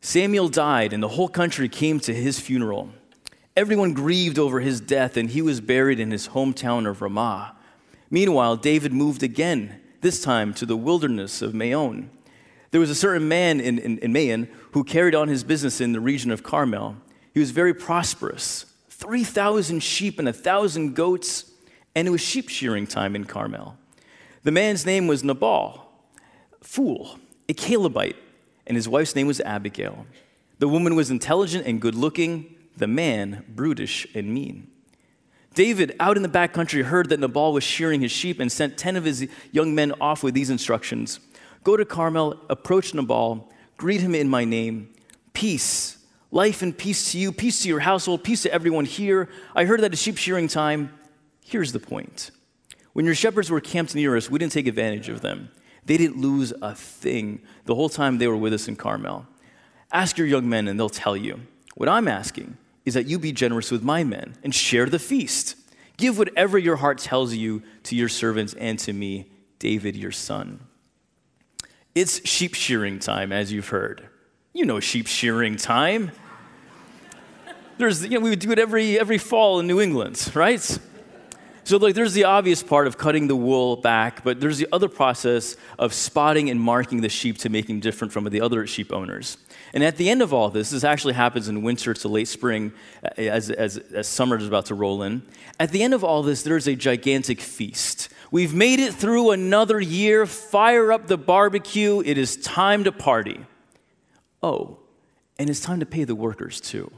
Samuel 0.00 0.48
died, 0.48 0.92
and 0.92 1.02
the 1.02 1.08
whole 1.08 1.28
country 1.28 1.68
came 1.68 2.00
to 2.00 2.14
his 2.14 2.40
funeral. 2.40 2.90
Everyone 3.56 3.92
grieved 3.92 4.38
over 4.38 4.60
his 4.60 4.80
death, 4.80 5.16
and 5.16 5.30
he 5.30 5.42
was 5.42 5.60
buried 5.60 6.00
in 6.00 6.10
his 6.10 6.28
hometown 6.28 6.88
of 6.88 7.02
Ramah. 7.02 7.54
Meanwhile, 8.10 8.56
David 8.56 8.92
moved 8.92 9.22
again, 9.22 9.80
this 10.00 10.22
time 10.22 10.54
to 10.54 10.64
the 10.64 10.76
wilderness 10.76 11.42
of 11.42 11.52
Maon. 11.52 12.10
There 12.70 12.80
was 12.80 12.88
a 12.88 12.94
certain 12.94 13.28
man 13.28 13.60
in, 13.60 13.78
in, 13.78 13.98
in 13.98 14.12
Maon 14.12 14.48
who 14.72 14.84
carried 14.84 15.14
on 15.14 15.28
his 15.28 15.44
business 15.44 15.80
in 15.80 15.92
the 15.92 16.00
region 16.00 16.30
of 16.30 16.42
Carmel. 16.42 16.96
He 17.34 17.40
was 17.40 17.50
very 17.50 17.74
prosperous 17.74 18.66
3,000 18.88 19.80
sheep 19.80 20.18
and 20.18 20.26
1,000 20.26 20.94
goats, 20.94 21.50
and 21.94 22.06
it 22.06 22.10
was 22.10 22.20
sheep 22.20 22.48
shearing 22.48 22.86
time 22.86 23.16
in 23.16 23.24
Carmel. 23.24 23.76
The 24.42 24.50
man's 24.50 24.86
name 24.86 25.06
was 25.06 25.22
Nabal, 25.24 25.90
fool, 26.62 27.18
a 27.48 27.54
Calebite 27.54 28.16
and 28.66 28.76
his 28.76 28.88
wife's 28.88 29.14
name 29.14 29.26
was 29.26 29.40
Abigail. 29.40 30.06
The 30.58 30.68
woman 30.68 30.94
was 30.94 31.10
intelligent 31.10 31.66
and 31.66 31.80
good 31.80 31.94
looking, 31.94 32.54
the 32.76 32.86
man 32.86 33.44
brutish 33.48 34.06
and 34.14 34.32
mean. 34.32 34.70
David, 35.54 35.96
out 35.98 36.16
in 36.16 36.22
the 36.22 36.28
back 36.28 36.52
country, 36.52 36.82
heard 36.82 37.08
that 37.08 37.18
Nabal 37.18 37.52
was 37.52 37.64
shearing 37.64 38.00
his 38.00 38.12
sheep 38.12 38.38
and 38.38 38.50
sent 38.50 38.78
10 38.78 38.96
of 38.96 39.04
his 39.04 39.28
young 39.50 39.74
men 39.74 39.92
off 40.00 40.22
with 40.22 40.34
these 40.34 40.50
instructions 40.50 41.20
Go 41.62 41.76
to 41.76 41.84
Carmel, 41.84 42.40
approach 42.48 42.94
Nabal, 42.94 43.50
greet 43.76 44.00
him 44.00 44.14
in 44.14 44.28
my 44.30 44.44
name. 44.44 44.88
Peace, 45.34 45.98
life 46.30 46.62
and 46.62 46.76
peace 46.76 47.12
to 47.12 47.18
you, 47.18 47.32
peace 47.32 47.62
to 47.62 47.68
your 47.68 47.80
household, 47.80 48.24
peace 48.24 48.42
to 48.42 48.52
everyone 48.52 48.86
here. 48.86 49.28
I 49.54 49.66
heard 49.66 49.80
that 49.82 49.92
it's 49.92 50.00
sheep 50.00 50.16
shearing 50.16 50.48
time. 50.48 50.98
Here's 51.44 51.72
the 51.72 51.80
point. 51.80 52.30
When 52.92 53.04
your 53.04 53.14
shepherds 53.14 53.50
were 53.50 53.60
camped 53.60 53.94
near 53.94 54.16
us, 54.16 54.30
we 54.30 54.38
didn't 54.38 54.52
take 54.52 54.66
advantage 54.66 55.08
of 55.08 55.20
them. 55.20 55.50
They 55.86 55.96
didn't 55.96 56.20
lose 56.20 56.52
a 56.62 56.74
thing 56.74 57.40
the 57.64 57.74
whole 57.74 57.88
time 57.88 58.18
they 58.18 58.28
were 58.28 58.36
with 58.36 58.52
us 58.52 58.68
in 58.68 58.76
Carmel. 58.76 59.26
Ask 59.92 60.18
your 60.18 60.26
young 60.26 60.48
men, 60.48 60.68
and 60.68 60.78
they'll 60.78 60.88
tell 60.88 61.16
you. 61.16 61.40
What 61.74 61.88
I'm 61.88 62.08
asking 62.08 62.56
is 62.84 62.94
that 62.94 63.06
you 63.06 63.18
be 63.18 63.32
generous 63.32 63.70
with 63.70 63.82
my 63.82 64.04
men 64.04 64.36
and 64.42 64.54
share 64.54 64.86
the 64.86 64.98
feast. 64.98 65.56
Give 65.96 66.16
whatever 66.16 66.58
your 66.58 66.76
heart 66.76 66.98
tells 66.98 67.34
you 67.34 67.62
to 67.84 67.96
your 67.96 68.08
servants 68.08 68.54
and 68.54 68.78
to 68.80 68.92
me, 68.92 69.30
David, 69.58 69.96
your 69.96 70.12
son. 70.12 70.60
It's 71.94 72.26
sheep 72.28 72.54
shearing 72.54 72.98
time, 72.98 73.32
as 73.32 73.52
you've 73.52 73.68
heard. 73.68 74.08
You 74.52 74.64
know 74.64 74.80
sheep 74.80 75.06
shearing 75.06 75.56
time. 75.56 76.12
There's, 77.78 78.04
you 78.04 78.10
know, 78.10 78.20
we 78.20 78.30
would 78.30 78.40
do 78.40 78.52
it 78.52 78.58
every, 78.58 78.98
every 78.98 79.18
fall 79.18 79.58
in 79.58 79.66
New 79.66 79.80
England, 79.80 80.30
right? 80.34 80.78
So, 81.70 81.76
like, 81.76 81.94
there's 81.94 82.14
the 82.14 82.24
obvious 82.24 82.64
part 82.64 82.88
of 82.88 82.98
cutting 82.98 83.28
the 83.28 83.36
wool 83.36 83.76
back, 83.76 84.24
but 84.24 84.40
there's 84.40 84.58
the 84.58 84.66
other 84.72 84.88
process 84.88 85.54
of 85.78 85.94
spotting 85.94 86.50
and 86.50 86.60
marking 86.60 87.00
the 87.00 87.08
sheep 87.08 87.38
to 87.38 87.48
make 87.48 87.68
them 87.68 87.78
different 87.78 88.12
from 88.12 88.24
the 88.24 88.40
other 88.40 88.66
sheep 88.66 88.92
owners. 88.92 89.38
And 89.72 89.84
at 89.84 89.96
the 89.96 90.10
end 90.10 90.20
of 90.20 90.34
all 90.34 90.50
this, 90.50 90.70
this 90.70 90.82
actually 90.82 91.14
happens 91.14 91.46
in 91.46 91.62
winter 91.62 91.94
to 91.94 92.08
late 92.08 92.26
spring 92.26 92.72
uh, 93.04 93.10
as, 93.20 93.50
as, 93.52 93.76
as 93.76 94.08
summer 94.08 94.36
is 94.36 94.48
about 94.48 94.66
to 94.66 94.74
roll 94.74 95.04
in. 95.04 95.22
At 95.60 95.70
the 95.70 95.84
end 95.84 95.94
of 95.94 96.02
all 96.02 96.24
this, 96.24 96.42
there's 96.42 96.66
a 96.66 96.74
gigantic 96.74 97.40
feast. 97.40 98.08
We've 98.32 98.52
made 98.52 98.80
it 98.80 98.92
through 98.92 99.30
another 99.30 99.80
year. 99.80 100.26
Fire 100.26 100.90
up 100.90 101.06
the 101.06 101.18
barbecue. 101.18 102.02
It 102.04 102.18
is 102.18 102.36
time 102.38 102.82
to 102.82 102.90
party. 102.90 103.46
Oh, 104.42 104.80
and 105.38 105.48
it's 105.48 105.60
time 105.60 105.78
to 105.78 105.86
pay 105.86 106.02
the 106.02 106.16
workers 106.16 106.60
too. 106.60 106.90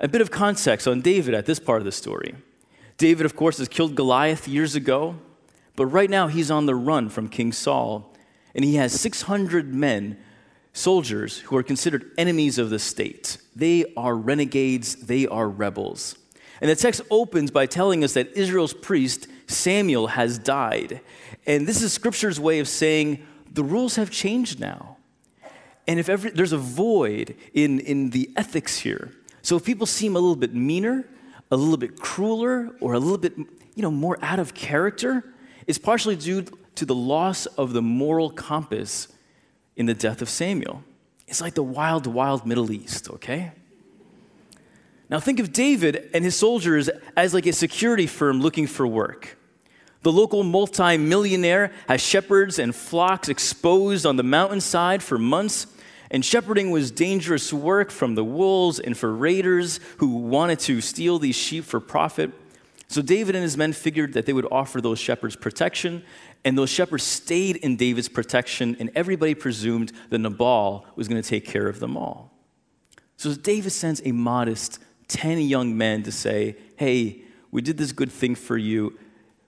A 0.00 0.08
bit 0.08 0.22
of 0.22 0.32
context 0.32 0.88
on 0.88 1.02
David 1.02 1.34
at 1.34 1.46
this 1.46 1.60
part 1.60 1.80
of 1.80 1.84
the 1.84 1.92
story. 1.92 2.34
David, 2.96 3.26
of 3.26 3.34
course, 3.34 3.58
has 3.58 3.68
killed 3.68 3.94
Goliath 3.94 4.46
years 4.46 4.74
ago, 4.74 5.16
but 5.76 5.86
right 5.86 6.10
now 6.10 6.28
he's 6.28 6.50
on 6.50 6.66
the 6.66 6.74
run 6.74 7.08
from 7.08 7.28
King 7.28 7.52
Saul, 7.52 8.14
and 8.54 8.64
he 8.64 8.76
has 8.76 8.98
600 8.98 9.74
men, 9.74 10.16
soldiers, 10.72 11.38
who 11.40 11.56
are 11.56 11.62
considered 11.62 12.10
enemies 12.16 12.58
of 12.58 12.70
the 12.70 12.78
state. 12.78 13.38
They 13.56 13.92
are 13.96 14.14
renegades, 14.14 14.94
they 14.96 15.26
are 15.26 15.48
rebels. 15.48 16.16
And 16.60 16.70
the 16.70 16.76
text 16.76 17.02
opens 17.10 17.50
by 17.50 17.66
telling 17.66 18.04
us 18.04 18.14
that 18.14 18.32
Israel's 18.36 18.74
priest, 18.74 19.26
Samuel, 19.48 20.08
has 20.08 20.38
died. 20.38 21.00
And 21.46 21.66
this 21.66 21.82
is 21.82 21.92
Scripture's 21.92 22.38
way 22.38 22.60
of 22.60 22.68
saying 22.68 23.26
the 23.52 23.64
rules 23.64 23.96
have 23.96 24.10
changed 24.10 24.60
now. 24.60 24.96
And 25.86 25.98
if 25.98 26.08
every, 26.08 26.30
there's 26.30 26.52
a 26.52 26.58
void 26.58 27.36
in, 27.52 27.80
in 27.80 28.10
the 28.10 28.30
ethics 28.36 28.78
here, 28.78 29.12
so 29.42 29.56
if 29.56 29.64
people 29.64 29.86
seem 29.86 30.16
a 30.16 30.18
little 30.18 30.36
bit 30.36 30.54
meaner, 30.54 31.06
a 31.54 31.56
little 31.56 31.76
bit 31.76 31.98
crueler 31.98 32.74
or 32.80 32.94
a 32.94 32.98
little 32.98 33.18
bit 33.18 33.36
you 33.74 33.82
know, 33.82 33.90
more 33.90 34.18
out 34.22 34.38
of 34.38 34.54
character 34.54 35.24
is 35.66 35.78
partially 35.78 36.16
due 36.16 36.44
to 36.74 36.84
the 36.84 36.94
loss 36.94 37.46
of 37.46 37.72
the 37.72 37.82
moral 37.82 38.30
compass 38.30 39.08
in 39.76 39.86
the 39.86 39.94
death 39.94 40.22
of 40.22 40.28
Samuel. 40.28 40.82
It's 41.26 41.40
like 41.40 41.54
the 41.54 41.62
wild, 41.62 42.06
wild 42.06 42.46
Middle 42.46 42.70
East, 42.70 43.08
okay? 43.10 43.52
Now 45.08 45.20
think 45.20 45.40
of 45.40 45.52
David 45.52 46.10
and 46.12 46.24
his 46.24 46.36
soldiers 46.36 46.88
as 47.16 47.34
like 47.34 47.46
a 47.46 47.52
security 47.52 48.06
firm 48.06 48.40
looking 48.40 48.66
for 48.66 48.86
work. 48.86 49.36
The 50.02 50.12
local 50.12 50.42
multi-millionaire 50.42 51.72
has 51.88 52.00
shepherds 52.02 52.58
and 52.58 52.74
flocks 52.74 53.28
exposed 53.28 54.04
on 54.04 54.16
the 54.16 54.22
mountainside 54.22 55.02
for 55.02 55.18
months 55.18 55.66
and 56.14 56.24
shepherding 56.24 56.70
was 56.70 56.92
dangerous 56.92 57.52
work 57.52 57.90
from 57.90 58.14
the 58.14 58.22
wolves 58.22 58.78
and 58.78 58.96
for 58.96 59.12
raiders 59.12 59.80
who 59.96 60.06
wanted 60.06 60.60
to 60.60 60.80
steal 60.80 61.18
these 61.18 61.34
sheep 61.34 61.64
for 61.64 61.80
profit. 61.80 62.30
So 62.86 63.02
David 63.02 63.34
and 63.34 63.42
his 63.42 63.56
men 63.56 63.72
figured 63.72 64.12
that 64.12 64.24
they 64.24 64.32
would 64.32 64.46
offer 64.52 64.80
those 64.80 65.00
shepherds 65.00 65.34
protection, 65.34 66.04
and 66.44 66.56
those 66.56 66.70
shepherds 66.70 67.02
stayed 67.02 67.56
in 67.56 67.74
David's 67.74 68.08
protection, 68.08 68.76
and 68.78 68.92
everybody 68.94 69.34
presumed 69.34 69.90
that 70.10 70.18
Nabal 70.18 70.86
was 70.94 71.08
going 71.08 71.20
to 71.20 71.28
take 71.28 71.46
care 71.46 71.66
of 71.66 71.80
them 71.80 71.96
all. 71.96 72.30
So 73.16 73.34
David 73.34 73.72
sends 73.72 74.00
a 74.04 74.12
modest 74.12 74.78
10 75.08 75.40
young 75.40 75.76
men 75.76 76.04
to 76.04 76.12
say, 76.12 76.54
Hey, 76.76 77.22
we 77.50 77.60
did 77.60 77.76
this 77.76 77.90
good 77.90 78.12
thing 78.12 78.36
for 78.36 78.56
you. 78.56 78.96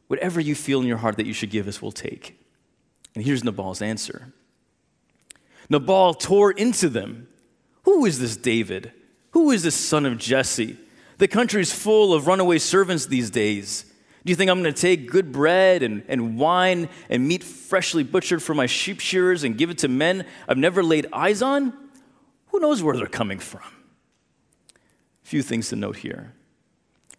Whatever 0.09 0.41
you 0.41 0.57
feel 0.57 0.81
in 0.81 0.89
your 0.89 0.99
heart 0.99 1.17
that 1.19 1.27
you 1.27 1.33
should 1.33 1.51
give 1.51 1.69
us, 1.69 1.81
we'll 1.81 1.93
take. 1.93 2.37
And 3.15 3.25
here's 3.25 3.45
Nabal's 3.45 3.81
answer 3.81 4.33
Nabal 5.69 6.15
tore 6.15 6.53
into 6.53 6.89
them. 6.89 7.29
Who 7.83 8.05
is 8.05 8.19
this 8.19 8.37
David? 8.37 8.93
Who 9.31 9.51
is 9.51 9.63
this 9.63 9.75
son 9.75 10.07
of 10.07 10.19
Jesse? 10.19 10.77
The 11.19 11.29
country's 11.29 11.73
full 11.73 12.13
of 12.13 12.27
runaway 12.27 12.59
servants 12.59 13.07
these 13.07 13.31
days. 13.31 13.85
Do 14.25 14.31
you 14.31 14.37
think 14.37 14.51
I'm 14.51 14.61
going 14.61 14.75
to 14.75 14.81
take 14.81 15.11
good 15.11 15.31
bread 15.31 15.83
and, 15.83 16.03
and 16.09 16.37
wine 16.37 16.89
and 17.09 17.29
meat 17.29 17.45
freshly 17.45 18.03
butchered 18.03 18.43
for 18.43 18.55
my 18.55 18.67
sheep 18.67 18.99
shearers 18.99 19.45
and 19.45 19.57
give 19.57 19.71
it 19.71 19.79
to 19.79 19.89
men 19.89 20.27
I've 20.49 20.59
never 20.59 20.83
laid 20.83 21.07
eyes 21.13 21.43
on? 21.43 21.73
Who 22.49 22.59
knows 22.59 22.83
where 22.83 22.97
they're 22.97 23.07
coming 23.07 23.39
from? 23.39 23.63
A 25.25 25.29
few 25.29 25.43
things 25.43 25.69
to 25.69 25.77
note 25.77 25.99
here. 25.99 26.33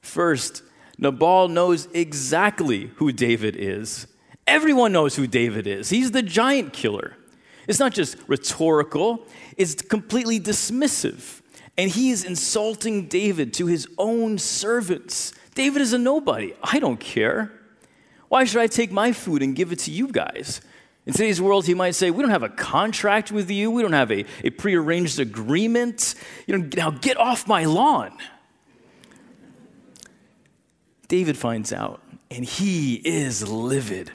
First, 0.02 0.64
Nabal 0.98 1.48
knows 1.48 1.88
exactly 1.94 2.92
who 2.96 3.12
David 3.12 3.56
is. 3.58 4.08
Everyone 4.46 4.92
knows 4.92 5.16
who 5.16 5.28
David 5.28 5.68
is. 5.68 5.90
He's 5.90 6.12
the 6.12 6.22
giant 6.22 6.74
killer. 6.74 7.16
It's 7.68 7.80
not 7.80 7.94
just 7.94 8.18
rhetorical, 8.28 9.26
it's 9.58 9.76
completely 9.76 10.40
dismissive. 10.40 11.42
And 11.78 11.92
he 11.92 12.10
is 12.10 12.24
insulting 12.24 13.08
David 13.08 13.54
to 13.56 13.68
his 13.68 13.88
own 13.98 14.40
servants. 14.40 15.34
David 15.54 15.82
is 15.82 15.94
a 15.94 15.98
nobody. 15.98 16.54
I 16.64 16.80
don't 16.80 17.00
care. 17.00 17.52
Why 18.30 18.46
should 18.46 18.62
I 18.62 18.68
take 18.68 18.92
my 18.92 19.12
food 19.12 19.44
and 19.44 19.56
give 19.56 19.72
it 19.72 19.80
to 19.80 19.92
you 19.92 20.08
guys? 20.08 20.62
In 21.06 21.14
today's 21.14 21.42
world, 21.42 21.66
he 21.66 21.74
might 21.74 21.96
say, 21.96 22.12
We 22.12 22.22
don't 22.22 22.32
have 22.32 22.44
a 22.44 22.50
contract 22.50 23.32
with 23.32 23.50
you. 23.50 23.72
We 23.72 23.82
don't 23.82 23.94
have 23.94 24.12
a, 24.12 24.26
a 24.44 24.50
prearranged 24.50 25.20
agreement. 25.20 26.16
You 26.48 26.58
know, 26.58 26.70
now 26.76 26.90
get 26.90 27.18
off 27.18 27.48
my 27.48 27.66
lawn. 27.66 28.18
David 31.08 31.38
finds 31.38 31.72
out, 31.72 32.02
and 32.30 32.44
he 32.44 32.96
is 32.96 33.48
livid. 33.48 34.12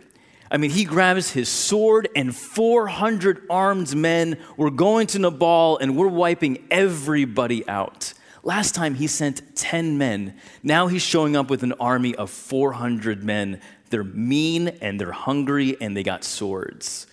I 0.53 0.59
mean, 0.59 0.71
he 0.71 0.85
grabs 0.85 1.31
his 1.31 1.49
sword, 1.49 2.11
and 2.15 2.37
400 2.37 3.47
armed 3.49 3.97
men 3.97 4.39
were 4.59 4.71
going 4.71 5.07
to 5.09 5.19
Nabal, 5.19 5.79
and 5.79 5.97
we're 5.97 6.09
wiping 6.09 6.67
everybody 6.71 7.67
out. 7.67 8.13
Last 8.45 8.75
time 8.75 8.95
he 8.95 9.07
sent 9.07 9.57
10 9.57 9.97
men. 9.97 10.37
Now 10.63 10.89
he's 10.89 11.01
showing 11.01 11.37
up 11.37 11.49
with 11.49 11.63
an 11.63 11.73
army 11.81 12.15
of 12.15 12.29
400 12.29 13.25
men. 13.25 13.63
They're 13.89 14.05
mean 14.05 14.69
and 14.69 15.01
they're 15.01 15.13
hungry 15.13 15.77
and 15.81 15.97
they 15.97 16.03
got 16.03 16.23
swords. 16.23 17.07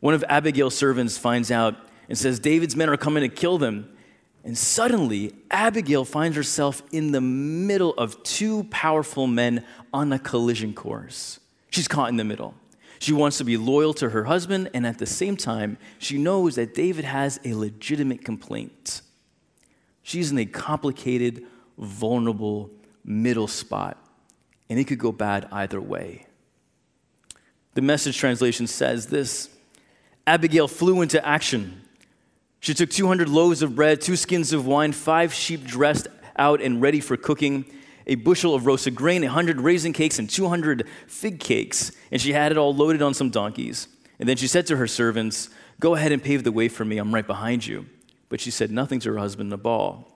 One 0.00 0.12
of 0.12 0.22
Abigail's 0.28 0.74
servants 0.74 1.16
finds 1.16 1.50
out 1.50 1.76
and 2.08 2.18
says, 2.18 2.40
David's 2.40 2.76
men 2.76 2.90
are 2.90 2.96
coming 2.96 3.22
to 3.22 3.34
kill 3.34 3.56
them. 3.58 3.96
And 4.44 4.58
suddenly, 4.58 5.34
Abigail 5.50 6.04
finds 6.04 6.36
herself 6.36 6.82
in 6.92 7.12
the 7.12 7.20
middle 7.20 7.94
of 7.94 8.22
two 8.22 8.64
powerful 8.64 9.26
men 9.26 9.64
on 9.94 10.12
a 10.12 10.18
collision 10.18 10.74
course. 10.74 11.39
She's 11.70 11.88
caught 11.88 12.10
in 12.10 12.16
the 12.16 12.24
middle. 12.24 12.54
She 12.98 13.12
wants 13.12 13.38
to 13.38 13.44
be 13.44 13.56
loyal 13.56 13.94
to 13.94 14.10
her 14.10 14.24
husband, 14.24 14.70
and 14.74 14.86
at 14.86 14.98
the 14.98 15.06
same 15.06 15.36
time, 15.36 15.78
she 15.98 16.18
knows 16.18 16.56
that 16.56 16.74
David 16.74 17.06
has 17.06 17.40
a 17.44 17.54
legitimate 17.54 18.24
complaint. 18.24 19.00
She's 20.02 20.30
in 20.30 20.38
a 20.38 20.44
complicated, 20.44 21.46
vulnerable 21.78 22.70
middle 23.04 23.48
spot, 23.48 23.96
and 24.68 24.78
it 24.78 24.84
could 24.84 24.98
go 24.98 25.12
bad 25.12 25.48
either 25.50 25.80
way. 25.80 26.26
The 27.74 27.82
message 27.82 28.18
translation 28.18 28.66
says 28.66 29.06
this 29.06 29.48
Abigail 30.26 30.68
flew 30.68 31.00
into 31.00 31.24
action. 31.26 31.80
She 32.60 32.74
took 32.74 32.90
200 32.90 33.28
loaves 33.28 33.62
of 33.62 33.74
bread, 33.74 34.02
two 34.02 34.16
skins 34.16 34.52
of 34.52 34.66
wine, 34.66 34.92
five 34.92 35.32
sheep 35.32 35.64
dressed 35.64 36.08
out 36.36 36.60
and 36.60 36.82
ready 36.82 37.00
for 37.00 37.16
cooking 37.16 37.64
a 38.06 38.14
bushel 38.16 38.54
of 38.54 38.66
roasted 38.66 38.94
grain, 38.94 39.22
a 39.24 39.28
hundred 39.28 39.60
raisin 39.60 39.92
cakes, 39.92 40.18
and 40.18 40.28
200 40.28 40.88
fig 41.06 41.40
cakes. 41.40 41.92
And 42.10 42.20
she 42.20 42.32
had 42.32 42.52
it 42.52 42.58
all 42.58 42.74
loaded 42.74 43.02
on 43.02 43.14
some 43.14 43.30
donkeys. 43.30 43.88
And 44.18 44.28
then 44.28 44.36
she 44.36 44.46
said 44.46 44.66
to 44.66 44.76
her 44.76 44.86
servants, 44.86 45.48
Go 45.78 45.94
ahead 45.94 46.12
and 46.12 46.22
pave 46.22 46.44
the 46.44 46.52
way 46.52 46.68
for 46.68 46.84
me. 46.84 46.98
I'm 46.98 47.14
right 47.14 47.26
behind 47.26 47.66
you. 47.66 47.86
But 48.28 48.40
she 48.40 48.50
said 48.50 48.70
nothing 48.70 49.00
to 49.00 49.12
her 49.12 49.18
husband 49.18 49.50
Nabal. 49.50 50.06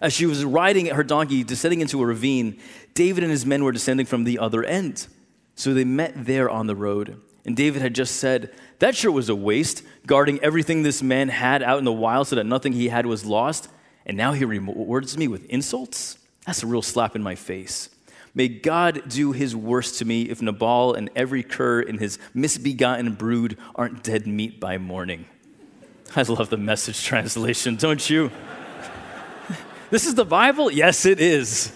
As 0.00 0.12
she 0.12 0.26
was 0.26 0.44
riding 0.44 0.86
her 0.86 1.04
donkey, 1.04 1.44
descending 1.44 1.80
into 1.80 2.02
a 2.02 2.06
ravine, 2.06 2.58
David 2.92 3.22
and 3.22 3.30
his 3.30 3.46
men 3.46 3.62
were 3.62 3.70
descending 3.70 4.06
from 4.06 4.24
the 4.24 4.40
other 4.40 4.64
end. 4.64 5.06
So 5.54 5.72
they 5.72 5.84
met 5.84 6.12
there 6.26 6.50
on 6.50 6.66
the 6.66 6.74
road. 6.74 7.20
And 7.44 7.56
David 7.56 7.82
had 7.82 7.94
just 7.94 8.16
said, 8.16 8.52
That 8.80 8.96
sure 8.96 9.12
was 9.12 9.28
a 9.28 9.36
waste, 9.36 9.82
guarding 10.06 10.40
everything 10.40 10.82
this 10.82 11.02
man 11.02 11.28
had 11.28 11.62
out 11.62 11.78
in 11.78 11.84
the 11.84 11.92
wild 11.92 12.28
so 12.28 12.36
that 12.36 12.44
nothing 12.44 12.72
he 12.72 12.88
had 12.88 13.06
was 13.06 13.24
lost. 13.24 13.68
And 14.04 14.16
now 14.16 14.32
he 14.32 14.44
rewards 14.44 15.16
me 15.16 15.28
with 15.28 15.44
insults? 15.46 16.18
That's 16.46 16.62
a 16.62 16.66
real 16.66 16.82
slap 16.82 17.14
in 17.14 17.22
my 17.22 17.34
face. 17.34 17.88
May 18.34 18.48
God 18.48 19.02
do 19.08 19.32
his 19.32 19.54
worst 19.54 19.98
to 19.98 20.04
me 20.04 20.22
if 20.22 20.40
Nabal 20.40 20.94
and 20.94 21.10
every 21.14 21.42
cur 21.42 21.80
in 21.80 21.98
his 21.98 22.18
misbegotten 22.32 23.14
brood 23.14 23.58
aren't 23.74 24.02
dead 24.02 24.26
meat 24.26 24.58
by 24.58 24.78
morning. 24.78 25.26
I 26.16 26.22
love 26.22 26.48
the 26.50 26.56
message 26.56 27.04
translation, 27.04 27.76
don't 27.76 28.08
you? 28.08 28.30
this 29.90 30.06
is 30.06 30.14
the 30.14 30.24
Bible? 30.24 30.70
Yes, 30.70 31.04
it 31.04 31.20
is. 31.20 31.72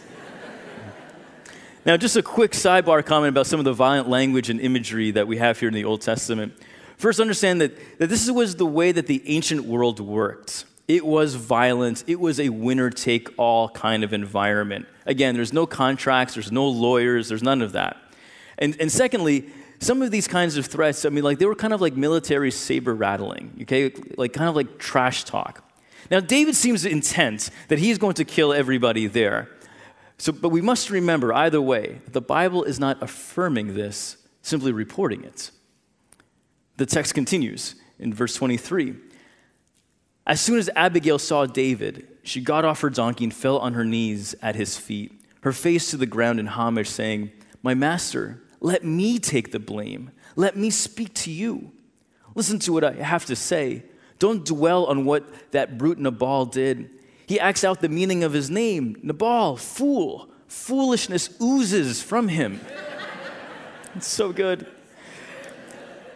Now, 1.85 1.97
just 1.97 2.17
a 2.17 2.23
quick 2.23 2.53
sidebar 2.53 3.05
comment 3.05 3.29
about 3.29 3.47
some 3.47 3.61
of 3.61 3.65
the 3.65 3.73
violent 3.73 4.09
language 4.09 4.51
and 4.51 4.61
imagery 4.61 5.13
that 5.13 5.29
we 5.29 5.37
have 5.37 5.61
here 5.61 5.69
in 5.69 5.75
the 5.75 5.85
Old 5.85 6.01
Testament. 6.01 6.53
First, 6.97 7.21
understand 7.21 7.61
that, 7.61 7.99
that 7.99 8.09
this 8.09 8.29
was 8.31 8.57
the 8.57 8.67
way 8.67 8.93
that 8.93 9.07
the 9.07 9.23
ancient 9.27 9.65
world 9.65 10.01
worked. 10.01 10.65
It 10.89 11.05
was 11.05 11.35
violent. 11.35 12.05
It 12.07 12.21
was 12.21 12.39
a 12.39 12.49
winner 12.49 12.91
take 12.91 13.29
all 13.37 13.69
kind 13.69 14.05
of 14.05 14.13
environment. 14.13 14.87
Again, 15.05 15.35
there's 15.35 15.53
no 15.53 15.67
contracts, 15.67 16.35
there's 16.35 16.53
no 16.53 16.67
lawyers, 16.69 17.29
there's 17.29 17.43
none 17.43 17.61
of 17.63 17.73
that. 17.73 17.97
And, 18.59 18.77
and 18.81 18.91
secondly, 18.91 19.51
some 19.81 20.01
of 20.01 20.11
these 20.11 20.29
kinds 20.29 20.57
of 20.57 20.67
threats, 20.67 21.05
I 21.05 21.11
mean, 21.11 21.25
like 21.25 21.39
they 21.39 21.47
were 21.47 21.55
kind 21.55 21.73
of 21.73 21.81
like 21.81 21.97
military 21.97 22.51
saber 22.51 22.95
rattling, 22.95 23.59
okay? 23.63 23.93
Like 24.17 24.33
kind 24.33 24.49
of 24.49 24.57
like 24.57 24.79
trash 24.79 25.25
talk. 25.25 25.63
Now, 26.11 26.21
David 26.21 26.55
seems 26.55 26.85
intent 26.85 27.51
that 27.69 27.79
he's 27.79 27.99
going 27.99 28.15
to 28.15 28.25
kill 28.25 28.53
everybody 28.53 29.07
there. 29.07 29.49
So, 30.19 30.33
but 30.33 30.49
we 30.49 30.61
must 30.61 30.89
remember, 30.89 31.33
either 31.35 31.61
way, 31.61 32.01
the 32.07 32.21
Bible 32.21 32.63
is 32.65 32.79
not 32.81 33.03
affirming 33.03 33.75
this, 33.75 34.17
simply 34.41 34.73
reporting 34.73 35.25
it. 35.25 35.51
The 36.77 36.87
text 36.87 37.15
continues 37.15 37.75
in 37.99 38.15
verse 38.15 38.35
23. 38.35 38.95
As 40.27 40.41
soon 40.41 40.59
as 40.59 40.69
Abigail 40.75 41.19
saw 41.19 41.47
David, 41.47 42.09
she 42.25 42.41
got 42.41 42.65
off 42.65 42.81
her 42.81 42.91
donkey 42.91 43.25
and 43.25 43.35
fell 43.35 43.59
on 43.59 43.75
her 43.75 43.85
knees 43.85 44.35
at 44.43 44.57
his 44.57 44.77
feet, 44.77 45.13
her 45.43 45.53
face 45.53 45.91
to 45.91 45.97
the 45.97 46.07
ground 46.07 46.41
in 46.41 46.47
homage, 46.47 46.89
saying, 46.89 47.31
My 47.63 47.75
master, 47.75 48.43
let 48.61 48.85
me 48.85 49.21
take 49.21 49.53
the 49.53 49.61
blame. 49.61 50.11
Let 50.35 50.57
me 50.57 50.71
speak 50.71 51.15
to 51.15 51.31
you. 51.31 51.71
Listen 52.35 52.59
to 52.61 52.73
what 52.73 52.83
I 52.83 52.93
have 52.95 53.25
to 53.27 53.37
say. 53.37 53.85
Don't 54.19 54.45
dwell 54.45 54.87
on 54.87 55.05
what 55.05 55.53
that 55.53 55.79
brute 55.79 55.99
Nabal 55.99 56.47
did. 56.47 56.91
He 57.27 57.39
acts 57.39 57.65
out 57.65 57.81
the 57.81 57.89
meaning 57.89 58.25
of 58.25 58.33
his 58.33 58.51
name 58.51 58.97
Nabal, 59.03 59.57
fool. 59.57 60.31
Foolishness 60.49 61.31
oozes 61.41 62.03
from 62.03 62.29
him. 62.29 62.61
it's 63.95 64.07
so 64.07 64.33
good. 64.33 64.67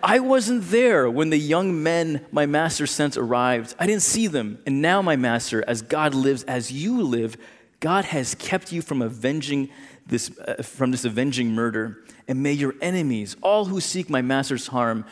I 0.03 0.19
wasn't 0.21 0.71
there 0.71 1.09
when 1.11 1.31
the 1.31 1.39
young 1.39 1.83
men 1.83 2.27
my 2.31 2.47
master 2.47 2.87
sent 2.87 3.17
arrived. 3.17 3.75
I 3.79 3.87
didn't 3.87 4.03
see 4.03 4.27
them. 4.27 4.59
And 4.67 4.83
now, 4.83 5.03
my 5.03 5.17
master, 5.17 5.65
as 5.67 5.83
God 5.83 6.15
lives, 6.15 6.43
as 6.45 6.73
you 6.73 7.03
live, 7.03 7.37
God 7.81 8.05
has 8.07 8.35
kept 8.35 8.73
you 8.73 8.83
from 8.83 9.03
avenging 9.03 9.71
this, 10.07 10.31
uh, 10.39 10.63
from 10.63 10.91
this 10.91 11.05
avenging 11.05 11.53
murder. 11.53 12.05
And 12.29 12.43
may 12.43 12.53
your 12.53 12.75
enemies, 12.81 13.37
all 13.43 13.65
who 13.65 13.81
seek 13.81 14.11
my 14.11 14.23
master's 14.23 14.69
harm, 14.69 15.05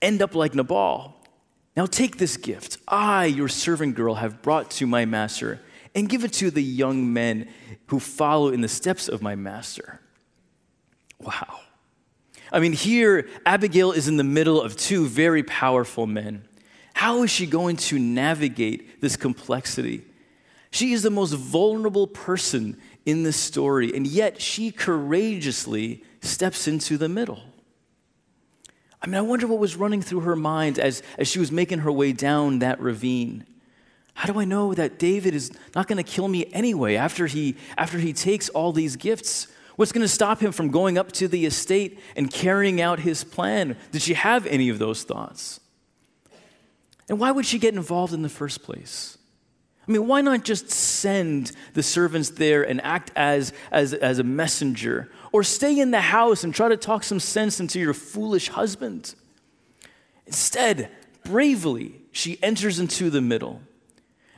end 0.00 0.22
up 0.22 0.34
like 0.34 0.54
Nabal. 0.54 1.16
Now 1.76 1.86
take 1.86 2.18
this 2.18 2.36
gift 2.36 2.78
I, 2.86 3.26
your 3.26 3.48
servant 3.48 3.94
girl, 3.94 4.16
have 4.16 4.42
brought 4.42 4.70
to 4.72 4.86
my 4.86 5.04
master, 5.04 5.60
and 5.94 6.08
give 6.08 6.24
it 6.24 6.32
to 6.34 6.50
the 6.50 6.62
young 6.62 7.12
men 7.12 7.48
who 7.86 7.98
follow 7.98 8.48
in 8.48 8.60
the 8.60 8.68
steps 8.68 9.08
of 9.08 9.22
my 9.22 9.34
master. 9.34 10.00
Wow. 11.18 11.60
I 12.52 12.60
mean, 12.60 12.74
here, 12.74 13.28
Abigail 13.46 13.92
is 13.92 14.08
in 14.08 14.18
the 14.18 14.24
middle 14.24 14.60
of 14.60 14.76
two 14.76 15.06
very 15.06 15.42
powerful 15.42 16.06
men. 16.06 16.44
How 16.92 17.22
is 17.22 17.30
she 17.30 17.46
going 17.46 17.76
to 17.76 17.98
navigate 17.98 19.00
this 19.00 19.16
complexity? 19.16 20.04
She 20.70 20.92
is 20.92 21.02
the 21.02 21.10
most 21.10 21.32
vulnerable 21.32 22.06
person 22.06 22.78
in 23.06 23.22
this 23.22 23.36
story, 23.36 23.94
and 23.94 24.06
yet 24.06 24.40
she 24.40 24.70
courageously 24.70 26.04
steps 26.20 26.68
into 26.68 26.98
the 26.98 27.08
middle. 27.08 27.40
I 29.00 29.06
mean, 29.06 29.16
I 29.16 29.22
wonder 29.22 29.46
what 29.46 29.58
was 29.58 29.74
running 29.74 30.02
through 30.02 30.20
her 30.20 30.36
mind 30.36 30.78
as, 30.78 31.02
as 31.18 31.28
she 31.28 31.38
was 31.38 31.50
making 31.50 31.80
her 31.80 31.90
way 31.90 32.12
down 32.12 32.60
that 32.60 32.80
ravine. 32.80 33.44
How 34.14 34.32
do 34.32 34.38
I 34.38 34.44
know 34.44 34.74
that 34.74 34.98
David 34.98 35.34
is 35.34 35.50
not 35.74 35.88
going 35.88 35.96
to 35.96 36.08
kill 36.08 36.28
me 36.28 36.46
anyway 36.52 36.96
after 36.96 37.26
he, 37.26 37.56
after 37.76 37.98
he 37.98 38.12
takes 38.12 38.48
all 38.50 38.72
these 38.72 38.96
gifts? 38.96 39.48
What's 39.76 39.92
going 39.92 40.02
to 40.02 40.08
stop 40.08 40.40
him 40.40 40.52
from 40.52 40.70
going 40.70 40.98
up 40.98 41.12
to 41.12 41.28
the 41.28 41.46
estate 41.46 41.98
and 42.16 42.30
carrying 42.30 42.80
out 42.80 43.00
his 43.00 43.24
plan? 43.24 43.76
Did 43.90 44.02
she 44.02 44.14
have 44.14 44.46
any 44.46 44.68
of 44.68 44.78
those 44.78 45.04
thoughts? 45.04 45.60
And 47.08 47.18
why 47.18 47.30
would 47.30 47.46
she 47.46 47.58
get 47.58 47.74
involved 47.74 48.12
in 48.12 48.22
the 48.22 48.28
first 48.28 48.62
place? 48.62 49.18
I 49.86 49.90
mean, 49.90 50.06
why 50.06 50.20
not 50.20 50.44
just 50.44 50.70
send 50.70 51.52
the 51.74 51.82
servants 51.82 52.30
there 52.30 52.62
and 52.62 52.80
act 52.82 53.10
as, 53.16 53.52
as, 53.72 53.94
as 53.94 54.18
a 54.18 54.24
messenger? 54.24 55.10
Or 55.32 55.42
stay 55.42 55.78
in 55.78 55.90
the 55.90 56.00
house 56.00 56.44
and 56.44 56.54
try 56.54 56.68
to 56.68 56.76
talk 56.76 57.02
some 57.02 57.18
sense 57.18 57.58
into 57.58 57.80
your 57.80 57.94
foolish 57.94 58.48
husband? 58.48 59.14
Instead, 60.26 60.88
bravely, 61.24 61.96
she 62.12 62.40
enters 62.42 62.78
into 62.78 63.10
the 63.10 63.20
middle. 63.20 63.60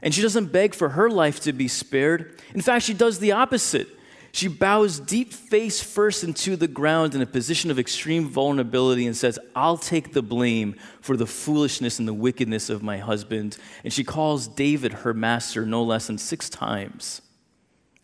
And 0.00 0.14
she 0.14 0.22
doesn't 0.22 0.52
beg 0.52 0.74
for 0.74 0.90
her 0.90 1.10
life 1.10 1.40
to 1.40 1.52
be 1.52 1.68
spared. 1.68 2.40
In 2.54 2.60
fact, 2.60 2.84
she 2.84 2.94
does 2.94 3.18
the 3.18 3.32
opposite. 3.32 3.88
She 4.34 4.48
bows 4.48 4.98
deep 4.98 5.32
face 5.32 5.80
first 5.80 6.24
into 6.24 6.56
the 6.56 6.66
ground 6.66 7.14
in 7.14 7.22
a 7.22 7.26
position 7.26 7.70
of 7.70 7.78
extreme 7.78 8.28
vulnerability 8.28 9.06
and 9.06 9.16
says, 9.16 9.38
I'll 9.54 9.76
take 9.76 10.12
the 10.12 10.22
blame 10.22 10.74
for 11.00 11.16
the 11.16 11.24
foolishness 11.24 12.00
and 12.00 12.08
the 12.08 12.12
wickedness 12.12 12.68
of 12.68 12.82
my 12.82 12.98
husband. 12.98 13.56
And 13.84 13.92
she 13.92 14.02
calls 14.02 14.48
David 14.48 14.92
her 14.92 15.14
master 15.14 15.64
no 15.64 15.84
less 15.84 16.08
than 16.08 16.18
six 16.18 16.48
times. 16.50 17.22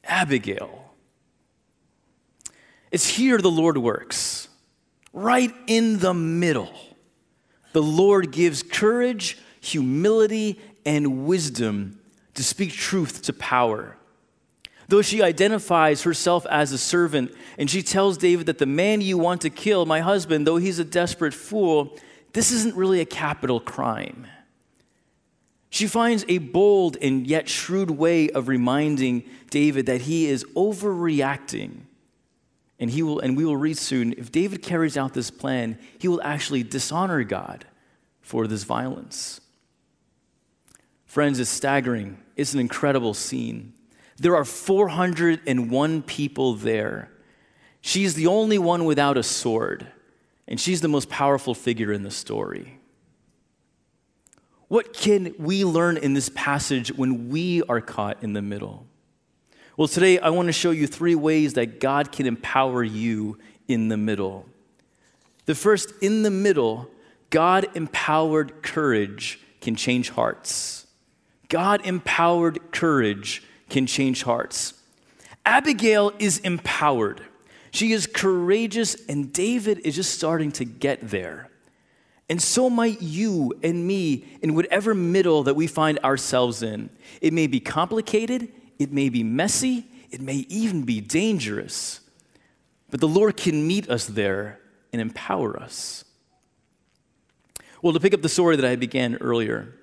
Abigail. 0.05 0.93
It's 2.93 3.09
here 3.09 3.38
the 3.38 3.51
Lord 3.51 3.77
works, 3.77 4.47
right 5.12 5.53
in 5.66 5.99
the 5.99 6.14
middle. 6.14 6.73
The 7.73 7.83
Lord 7.83 8.31
gives 8.31 8.62
courage, 8.62 9.37
humility, 9.61 10.61
and 10.87 11.27
wisdom 11.27 11.99
to 12.35 12.45
speak 12.45 12.71
truth 12.71 13.23
to 13.23 13.33
power. 13.33 13.97
Though 14.90 15.03
she 15.03 15.22
identifies 15.22 16.03
herself 16.03 16.44
as 16.46 16.72
a 16.72 16.79
servant, 16.79 17.33
and 17.57 17.70
she 17.70 17.81
tells 17.81 18.18
David 18.18 18.46
that 18.46 18.59
the 18.59 18.66
man 18.66 19.00
you 19.00 19.18
want 19.18 19.42
to 19.42 19.50
kill, 19.50 19.87
my 19.87 20.00
husband, 20.00 20.48
though 20.48 20.57
he's 20.57 20.81
a 20.81 20.85
desperate 20.85 21.33
fool, 21.33 21.96
this 22.33 22.50
isn't 22.50 22.74
really 22.74 23.00
a 23.00 23.05
capital 23.05 23.61
crime. 23.61 24.26
She 25.68 25.87
finds 25.87 26.24
a 26.26 26.38
bold 26.38 26.96
and 27.00 27.24
yet 27.24 27.48
shrewd 27.48 27.92
way 27.92 28.31
of 28.31 28.48
reminding 28.48 29.22
David 29.48 29.87
that 29.87 30.00
he 30.00 30.26
is 30.26 30.42
overreacting. 30.57 31.83
And, 32.81 32.90
he 32.90 33.05
will, 33.05 33.20
and 33.20 33.37
we 33.37 33.44
will 33.44 33.57
read 33.57 33.79
soon 33.79 34.12
if 34.14 34.33
David 34.33 34.61
carries 34.61 34.96
out 34.96 35.14
this 35.14 35.31
plan, 35.31 35.79
he 36.00 36.09
will 36.09 36.22
actually 36.22 36.64
dishonor 36.64 37.22
God 37.22 37.64
for 38.22 38.48
this 38.48 38.64
violence. 38.64 39.40
Friends, 41.07 41.38
it's 41.38 41.48
staggering. 41.48 42.18
It's 42.35 42.55
an 42.55 42.59
incredible 42.59 43.14
scene. 43.14 43.74
There 44.20 44.37
are 44.37 44.44
401 44.44 46.02
people 46.02 46.54
there. 46.54 47.11
She's 47.80 48.12
the 48.12 48.26
only 48.26 48.59
one 48.59 48.85
without 48.85 49.16
a 49.16 49.22
sword, 49.22 49.87
and 50.46 50.61
she's 50.61 50.83
the 50.83 50.88
most 50.88 51.09
powerful 51.09 51.54
figure 51.54 51.90
in 51.90 52.02
the 52.02 52.11
story. 52.11 52.78
What 54.68 54.92
can 54.92 55.35
we 55.38 55.64
learn 55.64 55.96
in 55.96 56.12
this 56.12 56.28
passage 56.35 56.92
when 56.92 57.30
we 57.30 57.62
are 57.62 57.80
caught 57.80 58.22
in 58.22 58.35
the 58.35 58.42
middle? 58.42 58.87
Well, 59.78 59.88
today 59.88 60.18
I 60.18 60.28
want 60.28 60.48
to 60.48 60.52
show 60.52 60.70
you 60.70 60.87
three 60.87 61.14
ways 61.14 61.54
that 61.54 61.80
God 61.80 62.12
can 62.12 62.26
empower 62.26 62.85
you 62.85 63.38
in 63.68 63.88
the 63.88 63.96
middle. 63.96 64.44
The 65.46 65.54
first, 65.54 65.94
in 66.02 66.24
the 66.24 66.30
middle, 66.30 66.90
God 67.30 67.68
empowered 67.74 68.62
courage 68.62 69.40
can 69.62 69.76
change 69.76 70.11
hearts. 70.11 70.87
God 71.48 71.87
empowered 71.87 72.70
courage 72.70 73.42
can 73.70 73.87
change 73.87 74.22
hearts. 74.22 74.74
Abigail 75.46 76.12
is 76.18 76.38
empowered. 76.38 77.22
She 77.70 77.92
is 77.92 78.06
courageous, 78.06 78.96
and 79.09 79.33
David 79.33 79.80
is 79.85 79.94
just 79.94 80.14
starting 80.14 80.52
to 80.52 80.64
get 80.64 81.09
there. 81.09 81.50
And 82.28 82.40
so 82.40 82.70
might 82.70 83.02
you 83.02 83.52
and 83.62 83.87
me 83.87 84.24
in 84.42 84.54
whatever 84.54 84.94
middle 84.94 85.42
that 85.44 85.54
we 85.54 85.66
find 85.66 85.98
ourselves 86.00 86.62
in. 86.62 86.90
It 87.20 87.33
may 87.33 87.48
be 87.48 87.59
complicated, 87.59 88.52
it 88.78 88.92
may 88.92 89.09
be 89.09 89.24
messy, 89.24 89.87
it 90.11 90.20
may 90.20 90.46
even 90.48 90.85
be 90.85 91.00
dangerous. 91.00 92.00
But 92.90 93.00
the 93.00 93.09
Lord 93.09 93.37
can 93.37 93.66
meet 93.66 93.88
us 93.88 94.06
there 94.06 94.61
and 94.92 95.00
empower 95.00 95.59
us. 95.61 96.04
Well, 97.83 97.92
to 97.92 98.00
pick 98.00 98.14
up 98.14 98.22
the 98.22 98.28
story 98.28 98.56
that 98.56 98.64
I 98.64 98.76
began 98.76 99.16
earlier, 99.16 99.74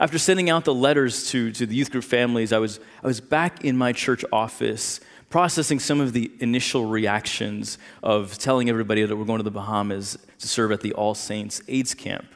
after 0.00 0.18
sending 0.18 0.50
out 0.50 0.64
the 0.64 0.74
letters 0.74 1.30
to, 1.30 1.52
to 1.52 1.66
the 1.66 1.74
youth 1.74 1.90
group 1.90 2.04
families, 2.04 2.52
I 2.52 2.58
was, 2.58 2.80
I 3.02 3.06
was 3.06 3.20
back 3.20 3.64
in 3.64 3.76
my 3.76 3.92
church 3.92 4.24
office 4.32 5.00
processing 5.30 5.78
some 5.78 5.98
of 6.00 6.12
the 6.12 6.30
initial 6.40 6.84
reactions 6.84 7.78
of 8.02 8.36
telling 8.36 8.68
everybody 8.68 9.04
that 9.04 9.16
we're 9.16 9.24
going 9.24 9.38
to 9.38 9.42
the 9.42 9.50
Bahamas 9.50 10.18
to 10.38 10.46
serve 10.46 10.72
at 10.72 10.82
the 10.82 10.92
All 10.92 11.14
Saints 11.14 11.62
AIDS 11.68 11.94
camp. 11.94 12.26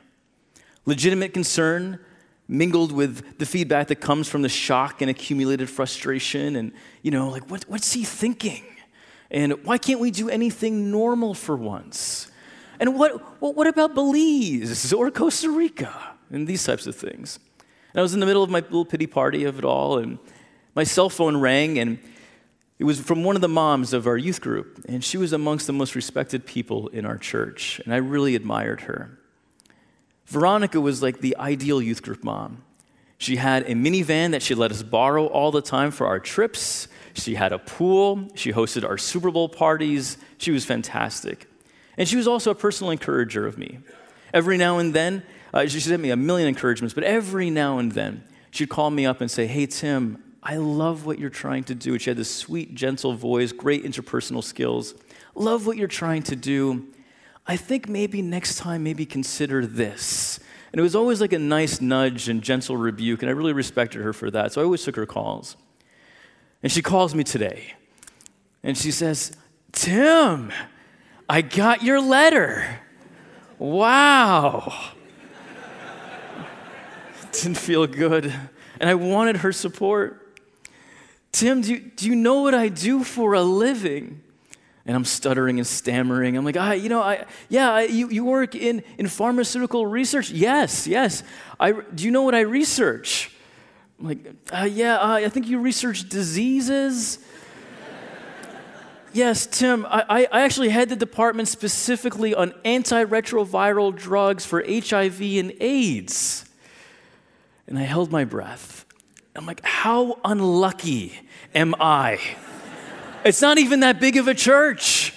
Legitimate 0.86 1.34
concern 1.34 1.98
mingled 2.48 2.92
with 2.92 3.38
the 3.38 3.44
feedback 3.44 3.88
that 3.88 3.96
comes 3.96 4.28
from 4.28 4.42
the 4.42 4.48
shock 4.48 5.02
and 5.02 5.10
accumulated 5.10 5.68
frustration 5.68 6.56
and, 6.56 6.72
you 7.02 7.10
know, 7.10 7.28
like, 7.28 7.50
what, 7.50 7.64
what's 7.68 7.92
he 7.92 8.04
thinking? 8.04 8.64
And 9.30 9.64
why 9.64 9.78
can't 9.78 10.00
we 10.00 10.10
do 10.10 10.30
anything 10.30 10.90
normal 10.90 11.34
for 11.34 11.56
once? 11.56 12.30
And 12.78 12.96
what, 12.98 13.42
what, 13.42 13.56
what 13.56 13.66
about 13.66 13.94
Belize 13.94 14.92
or 14.92 15.10
Costa 15.10 15.50
Rica? 15.50 16.16
And 16.30 16.46
these 16.46 16.64
types 16.64 16.86
of 16.86 16.96
things. 16.96 17.38
And 17.96 18.00
I 18.00 18.02
was 18.02 18.12
in 18.12 18.20
the 18.20 18.26
middle 18.26 18.42
of 18.42 18.50
my 18.50 18.60
little 18.60 18.84
pity 18.84 19.06
party 19.06 19.44
of 19.44 19.58
it 19.58 19.64
all, 19.64 19.96
and 19.96 20.18
my 20.74 20.84
cell 20.84 21.08
phone 21.08 21.38
rang, 21.38 21.78
and 21.78 21.98
it 22.78 22.84
was 22.84 23.00
from 23.00 23.24
one 23.24 23.36
of 23.36 23.40
the 23.40 23.48
moms 23.48 23.94
of 23.94 24.06
our 24.06 24.18
youth 24.18 24.42
group, 24.42 24.84
and 24.86 25.02
she 25.02 25.16
was 25.16 25.32
amongst 25.32 25.66
the 25.66 25.72
most 25.72 25.94
respected 25.94 26.44
people 26.44 26.88
in 26.88 27.06
our 27.06 27.16
church, 27.16 27.80
and 27.86 27.94
I 27.94 27.96
really 27.96 28.34
admired 28.34 28.82
her. 28.82 29.18
Veronica 30.26 30.78
was 30.78 31.00
like 31.00 31.20
the 31.20 31.38
ideal 31.38 31.80
youth 31.80 32.02
group 32.02 32.22
mom. 32.22 32.64
She 33.16 33.36
had 33.36 33.62
a 33.62 33.72
minivan 33.72 34.32
that 34.32 34.42
she 34.42 34.54
let 34.54 34.70
us 34.72 34.82
borrow 34.82 35.24
all 35.24 35.50
the 35.50 35.62
time 35.62 35.90
for 35.90 36.06
our 36.06 36.20
trips. 36.20 36.88
She 37.14 37.34
had 37.34 37.54
a 37.54 37.58
pool. 37.58 38.28
She 38.34 38.52
hosted 38.52 38.86
our 38.86 38.98
Super 38.98 39.30
Bowl 39.30 39.48
parties. 39.48 40.18
She 40.36 40.50
was 40.50 40.66
fantastic. 40.66 41.48
And 41.96 42.06
she 42.06 42.16
was 42.16 42.28
also 42.28 42.50
a 42.50 42.54
personal 42.54 42.90
encourager 42.90 43.46
of 43.46 43.56
me. 43.56 43.78
Every 44.34 44.58
now 44.58 44.76
and 44.76 44.92
then, 44.92 45.22
uh, 45.56 45.66
she 45.68 45.80
sent 45.80 46.02
me 46.02 46.10
a 46.10 46.16
million 46.16 46.48
encouragements, 46.48 46.94
but 46.94 47.04
every 47.04 47.50
now 47.50 47.78
and 47.78 47.92
then, 47.92 48.22
she'd 48.50 48.68
call 48.68 48.90
me 48.90 49.06
up 49.06 49.20
and 49.20 49.30
say, 49.30 49.46
Hey, 49.46 49.66
Tim, 49.66 50.22
I 50.42 50.56
love 50.56 51.06
what 51.06 51.18
you're 51.18 51.30
trying 51.30 51.64
to 51.64 51.74
do. 51.74 51.98
She 51.98 52.10
had 52.10 52.16
this 52.16 52.30
sweet, 52.30 52.74
gentle 52.74 53.14
voice, 53.14 53.52
great 53.52 53.84
interpersonal 53.84 54.44
skills. 54.44 54.94
Love 55.34 55.66
what 55.66 55.76
you're 55.76 55.88
trying 55.88 56.22
to 56.24 56.36
do. 56.36 56.86
I 57.46 57.56
think 57.56 57.88
maybe 57.88 58.22
next 58.22 58.58
time, 58.58 58.82
maybe 58.82 59.06
consider 59.06 59.66
this. 59.66 60.40
And 60.72 60.78
it 60.78 60.82
was 60.82 60.94
always 60.94 61.20
like 61.20 61.32
a 61.32 61.38
nice 61.38 61.80
nudge 61.80 62.28
and 62.28 62.42
gentle 62.42 62.76
rebuke, 62.76 63.22
and 63.22 63.30
I 63.30 63.32
really 63.32 63.52
respected 63.52 64.02
her 64.02 64.12
for 64.12 64.30
that. 64.30 64.52
So 64.52 64.60
I 64.60 64.64
always 64.64 64.84
took 64.84 64.96
her 64.96 65.06
calls. 65.06 65.56
And 66.62 66.70
she 66.70 66.82
calls 66.82 67.14
me 67.14 67.24
today, 67.24 67.74
and 68.62 68.76
she 68.76 68.90
says, 68.90 69.36
Tim, 69.72 70.52
I 71.28 71.42
got 71.42 71.82
your 71.82 72.00
letter. 72.00 72.80
Wow. 73.58 74.92
Didn't 77.42 77.58
feel 77.58 77.86
good. 77.86 78.32
And 78.80 78.88
I 78.88 78.94
wanted 78.94 79.38
her 79.38 79.52
support. 79.52 80.40
Tim, 81.32 81.60
do 81.60 81.74
you, 81.74 81.78
do 81.80 82.06
you 82.06 82.14
know 82.14 82.40
what 82.40 82.54
I 82.54 82.68
do 82.68 83.04
for 83.04 83.34
a 83.34 83.42
living? 83.42 84.22
And 84.86 84.96
I'm 84.96 85.04
stuttering 85.04 85.58
and 85.58 85.66
stammering. 85.66 86.36
I'm 86.36 86.44
like, 86.44 86.56
ah, 86.56 86.72
you 86.72 86.88
know, 86.88 87.02
I, 87.02 87.26
yeah, 87.48 87.72
I, 87.72 87.82
you, 87.82 88.08
you 88.08 88.24
work 88.24 88.54
in, 88.54 88.82
in 88.96 89.08
pharmaceutical 89.08 89.84
research? 89.84 90.30
Yes, 90.30 90.86
yes. 90.86 91.22
I, 91.60 91.72
do 91.72 92.04
you 92.04 92.10
know 92.10 92.22
what 92.22 92.34
I 92.34 92.40
research? 92.40 93.32
I'm 93.98 94.06
like, 94.06 94.32
uh, 94.50 94.62
yeah, 94.62 94.98
I 95.02 95.28
think 95.28 95.48
you 95.48 95.58
research 95.58 96.08
diseases. 96.08 97.18
yes, 99.12 99.46
Tim, 99.46 99.84
I, 99.86 100.26
I 100.32 100.42
actually 100.42 100.68
head 100.68 100.88
the 100.88 100.96
department 100.96 101.48
specifically 101.48 102.34
on 102.34 102.52
antiretroviral 102.64 103.94
drugs 103.94 104.46
for 104.46 104.64
HIV 104.66 105.20
and 105.20 105.52
AIDS. 105.60 106.45
And 107.66 107.78
I 107.78 107.82
held 107.82 108.12
my 108.12 108.24
breath. 108.24 108.84
I'm 109.34 109.46
like, 109.46 109.64
how 109.64 110.18
unlucky 110.24 111.12
am 111.54 111.74
I? 111.78 112.18
It's 113.24 113.42
not 113.42 113.58
even 113.58 113.80
that 113.80 114.00
big 114.00 114.16
of 114.16 114.28
a 114.28 114.34
church. 114.34 115.12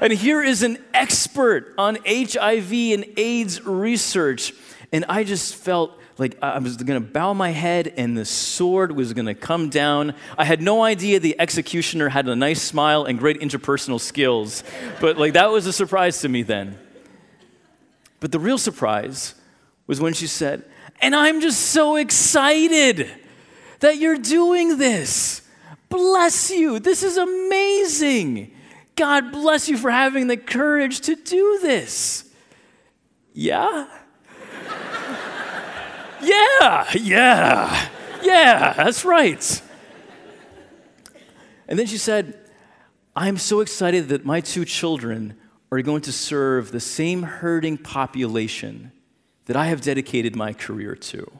And 0.00 0.12
here 0.12 0.42
is 0.42 0.62
an 0.62 0.78
expert 0.94 1.74
on 1.76 1.98
HIV 2.06 2.72
and 2.72 3.04
AIDS 3.16 3.64
research. 3.64 4.52
And 4.92 5.04
I 5.08 5.24
just 5.24 5.56
felt 5.56 5.98
like 6.18 6.36
I 6.42 6.58
was 6.58 6.76
going 6.76 7.02
to 7.02 7.08
bow 7.08 7.32
my 7.32 7.50
head 7.50 7.92
and 7.96 8.16
the 8.16 8.24
sword 8.24 8.92
was 8.92 9.12
going 9.12 9.26
to 9.26 9.34
come 9.34 9.70
down. 9.70 10.14
I 10.36 10.44
had 10.44 10.60
no 10.60 10.82
idea 10.84 11.20
the 11.20 11.40
executioner 11.40 12.08
had 12.08 12.28
a 12.28 12.36
nice 12.36 12.60
smile 12.62 13.04
and 13.04 13.18
great 13.18 13.40
interpersonal 13.40 14.00
skills. 14.00 14.62
But 15.00 15.16
like 15.16 15.32
that 15.32 15.50
was 15.50 15.66
a 15.66 15.72
surprise 15.72 16.20
to 16.20 16.28
me 16.28 16.42
then. 16.42 16.78
But 18.20 18.32
the 18.32 18.40
real 18.40 18.58
surprise 18.58 19.34
was 19.86 20.00
when 20.00 20.12
she 20.12 20.26
said, 20.26 20.64
"And 21.00 21.14
I'm 21.14 21.40
just 21.40 21.60
so 21.60 21.96
excited 21.96 23.10
that 23.80 23.98
you're 23.98 24.18
doing 24.18 24.78
this." 24.78 25.42
Bless 25.88 26.50
you. 26.50 26.78
This 26.78 27.02
is 27.02 27.16
amazing. 27.16 28.54
God 28.94 29.32
bless 29.32 29.68
you 29.68 29.78
for 29.78 29.90
having 29.90 30.26
the 30.26 30.36
courage 30.36 31.00
to 31.02 31.14
do 31.14 31.60
this. 31.62 32.30
Yeah? 33.32 33.86
yeah, 36.22 36.90
yeah, 36.94 37.88
yeah, 38.22 38.72
that's 38.72 39.04
right. 39.04 39.62
And 41.68 41.78
then 41.78 41.86
she 41.86 41.98
said, 41.98 42.38
I'm 43.14 43.36
so 43.38 43.60
excited 43.60 44.08
that 44.08 44.24
my 44.24 44.40
two 44.40 44.64
children 44.64 45.38
are 45.70 45.80
going 45.82 46.02
to 46.02 46.12
serve 46.12 46.72
the 46.72 46.80
same 46.80 47.22
hurting 47.22 47.78
population 47.78 48.90
that 49.48 49.56
I 49.56 49.66
have 49.66 49.80
dedicated 49.80 50.36
my 50.36 50.52
career 50.52 50.94
to. 50.94 51.30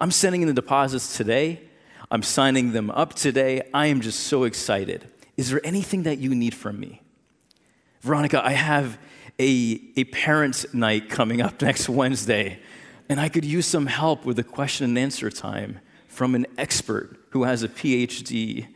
I'm 0.00 0.10
sending 0.10 0.42
in 0.42 0.48
the 0.48 0.54
deposits 0.54 1.16
today. 1.16 1.62
I'm 2.10 2.22
signing 2.22 2.72
them 2.72 2.90
up 2.90 3.14
today. 3.14 3.68
I 3.72 3.86
am 3.86 4.02
just 4.02 4.20
so 4.20 4.44
excited. 4.44 5.08
Is 5.36 5.50
there 5.50 5.60
anything 5.64 6.02
that 6.04 6.18
you 6.18 6.34
need 6.34 6.54
from 6.54 6.78
me? 6.78 7.00
Veronica, 8.02 8.44
I 8.44 8.52
have 8.52 8.98
a, 9.40 9.80
a 9.96 10.04
parents' 10.04 10.66
night 10.74 11.08
coming 11.08 11.40
up 11.40 11.60
next 11.62 11.88
Wednesday, 11.88 12.60
and 13.08 13.18
I 13.18 13.30
could 13.30 13.46
use 13.46 13.66
some 13.66 13.86
help 13.86 14.26
with 14.26 14.38
a 14.38 14.44
question 14.44 14.84
and 14.84 14.98
answer 14.98 15.30
time 15.30 15.80
from 16.06 16.34
an 16.34 16.46
expert 16.58 17.18
who 17.30 17.44
has 17.44 17.62
a 17.62 17.68
PhD 17.68 18.66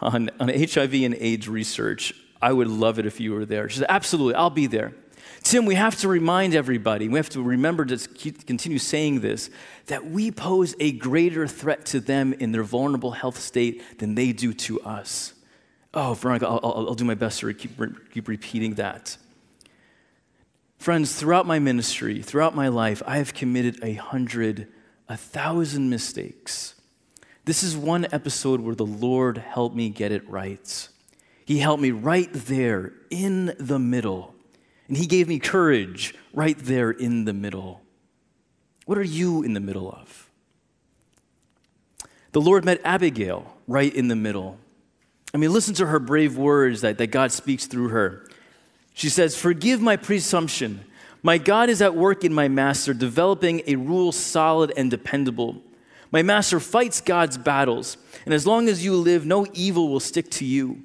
on, 0.00 0.30
on 0.38 0.48
HIV 0.48 0.94
and 0.94 1.16
AIDS 1.16 1.48
research. 1.48 2.14
I 2.40 2.52
would 2.52 2.68
love 2.68 3.00
it 3.00 3.06
if 3.06 3.18
you 3.18 3.32
were 3.32 3.44
there. 3.44 3.68
She 3.68 3.80
said, 3.80 3.86
Absolutely, 3.88 4.34
I'll 4.36 4.50
be 4.50 4.68
there. 4.68 4.94
Tim, 5.42 5.64
we 5.64 5.74
have 5.74 5.96
to 5.96 6.08
remind 6.08 6.54
everybody, 6.54 7.08
we 7.08 7.16
have 7.16 7.30
to 7.30 7.42
remember 7.42 7.84
to 7.86 7.96
continue 8.46 8.78
saying 8.78 9.20
this, 9.20 9.50
that 9.86 10.06
we 10.06 10.30
pose 10.30 10.74
a 10.78 10.92
greater 10.92 11.46
threat 11.46 11.86
to 11.86 12.00
them 12.00 12.34
in 12.34 12.52
their 12.52 12.62
vulnerable 12.62 13.12
health 13.12 13.38
state 13.38 13.98
than 13.98 14.14
they 14.14 14.32
do 14.32 14.52
to 14.52 14.80
us. 14.82 15.32
Oh, 15.94 16.14
Veronica, 16.14 16.46
I'll, 16.46 16.60
I'll, 16.62 16.88
I'll 16.88 16.94
do 16.94 17.04
my 17.04 17.14
best 17.14 17.40
to 17.40 17.52
keep, 17.54 17.72
keep 18.12 18.28
repeating 18.28 18.74
that. 18.74 19.16
Friends, 20.78 21.14
throughout 21.14 21.46
my 21.46 21.58
ministry, 21.58 22.22
throughout 22.22 22.54
my 22.54 22.68
life, 22.68 23.02
I 23.06 23.16
have 23.16 23.34
committed 23.34 23.82
a 23.82 23.94
hundred, 23.94 24.68
a 25.08 25.16
thousand 25.16 25.90
mistakes. 25.90 26.74
This 27.44 27.62
is 27.62 27.76
one 27.76 28.06
episode 28.12 28.60
where 28.60 28.74
the 28.74 28.86
Lord 28.86 29.38
helped 29.38 29.74
me 29.74 29.88
get 29.88 30.12
it 30.12 30.28
right. 30.28 30.88
He 31.44 31.58
helped 31.58 31.82
me 31.82 31.90
right 31.90 32.32
there 32.32 32.92
in 33.10 33.54
the 33.58 33.78
middle 33.78 34.34
and 34.90 34.96
He 34.96 35.06
gave 35.06 35.28
me 35.28 35.38
courage 35.38 36.16
right 36.34 36.58
there 36.58 36.90
in 36.90 37.24
the 37.24 37.32
middle. 37.32 37.80
What 38.86 38.98
are 38.98 39.04
you 39.04 39.44
in 39.44 39.54
the 39.54 39.60
middle 39.60 39.88
of? 39.88 40.28
The 42.32 42.40
Lord 42.40 42.64
met 42.64 42.80
Abigail 42.84 43.56
right 43.68 43.94
in 43.94 44.08
the 44.08 44.16
middle. 44.16 44.58
I 45.32 45.36
mean, 45.36 45.52
listen 45.52 45.74
to 45.74 45.86
her 45.86 46.00
brave 46.00 46.36
words 46.36 46.80
that, 46.80 46.98
that 46.98 47.06
God 47.06 47.30
speaks 47.30 47.66
through 47.66 47.90
her. 47.90 48.26
She 48.92 49.08
says, 49.08 49.36
Forgive 49.36 49.80
my 49.80 49.94
presumption. 49.94 50.84
My 51.22 51.38
God 51.38 51.70
is 51.70 51.80
at 51.80 51.94
work 51.94 52.24
in 52.24 52.34
my 52.34 52.48
master, 52.48 52.92
developing 52.92 53.62
a 53.68 53.76
rule 53.76 54.10
solid 54.10 54.72
and 54.76 54.90
dependable. 54.90 55.62
My 56.10 56.22
master 56.22 56.58
fights 56.58 57.00
God's 57.00 57.38
battles, 57.38 57.96
and 58.24 58.34
as 58.34 58.44
long 58.44 58.68
as 58.68 58.84
you 58.84 58.96
live, 58.96 59.24
no 59.24 59.46
evil 59.54 59.88
will 59.88 60.00
stick 60.00 60.32
to 60.32 60.44
you. 60.44 60.82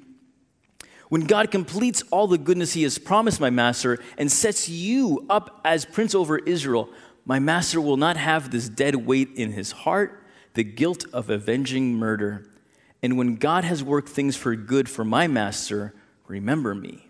When 1.08 1.22
God 1.22 1.50
completes 1.50 2.02
all 2.10 2.26
the 2.26 2.38
goodness 2.38 2.72
he 2.72 2.82
has 2.82 2.98
promised 2.98 3.40
my 3.40 3.50
master 3.50 3.98
and 4.18 4.30
sets 4.30 4.68
you 4.68 5.24
up 5.30 5.60
as 5.64 5.84
prince 5.84 6.14
over 6.14 6.38
Israel, 6.38 6.88
my 7.24 7.38
master 7.38 7.80
will 7.80 7.96
not 7.96 8.16
have 8.16 8.50
this 8.50 8.68
dead 8.68 8.96
weight 8.96 9.30
in 9.36 9.52
his 9.52 9.72
heart, 9.72 10.22
the 10.54 10.64
guilt 10.64 11.04
of 11.12 11.30
avenging 11.30 11.94
murder. 11.94 12.48
And 13.02 13.16
when 13.16 13.36
God 13.36 13.64
has 13.64 13.84
worked 13.84 14.08
things 14.08 14.36
for 14.36 14.56
good 14.56 14.88
for 14.88 15.04
my 15.04 15.28
master, 15.28 15.94
remember 16.26 16.74
me. 16.74 17.08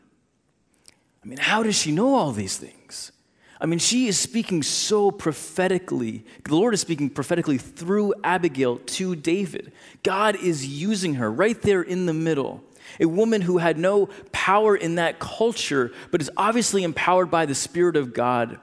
I 1.25 1.29
mean, 1.29 1.39
how 1.39 1.63
does 1.63 1.77
she 1.77 1.91
know 1.91 2.15
all 2.15 2.33
these 2.33 2.57
things? 2.57 3.13
I 3.59 3.67
mean, 3.67 3.79
she 3.79 4.07
is 4.07 4.19
speaking 4.19 4.63
so 4.63 5.11
prophetically. 5.11 6.25
The 6.45 6.55
Lord 6.55 6.75
is 6.75 6.83
speaking 6.83 7.09
prophetically 7.09 7.57
through 7.57 8.15
Abigail 8.23 8.77
to 8.79 9.17
David. 9.17 9.73
God 10.03 10.37
is 10.37 10.67
using 10.67 11.15
her 11.15 11.33
right 11.33 11.61
there 11.63 11.81
in 11.81 12.05
the 12.05 12.13
middle 12.13 12.63
a 13.01 13.07
woman 13.07 13.43
who 13.43 13.59
had 13.59 13.79
no 13.79 14.09
power 14.33 14.77
in 14.77 14.97
that 14.97 15.19
culture, 15.19 15.93
but 16.11 16.21
is 16.21 16.31
obviously 16.37 16.83
empowered 16.83 17.31
by 17.31 17.47
the 17.47 17.55
Spirit 17.55 17.97
of 17.97 18.13
God. 18.13 18.59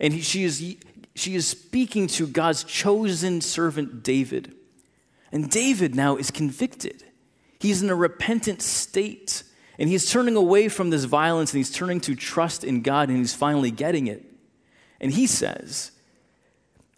And 0.00 0.12
he, 0.12 0.20
she, 0.20 0.44
is, 0.44 0.76
she 1.14 1.34
is 1.34 1.46
speaking 1.46 2.06
to 2.08 2.26
God's 2.26 2.64
chosen 2.64 3.40
servant, 3.40 4.02
David. 4.02 4.54
And 5.32 5.50
David 5.50 5.94
now 5.94 6.16
is 6.16 6.30
convicted. 6.30 7.04
He's 7.58 7.82
in 7.82 7.90
a 7.90 7.94
repentant 7.94 8.62
state. 8.62 9.42
And 9.78 9.88
he's 9.88 10.10
turning 10.10 10.36
away 10.36 10.68
from 10.68 10.90
this 10.90 11.04
violence 11.04 11.52
and 11.52 11.58
he's 11.58 11.70
turning 11.70 12.00
to 12.02 12.14
trust 12.14 12.64
in 12.64 12.82
God 12.82 13.08
and 13.08 13.16
he's 13.16 13.34
finally 13.34 13.70
getting 13.70 14.08
it. 14.08 14.24
And 15.00 15.12
he 15.12 15.26
says, 15.26 15.92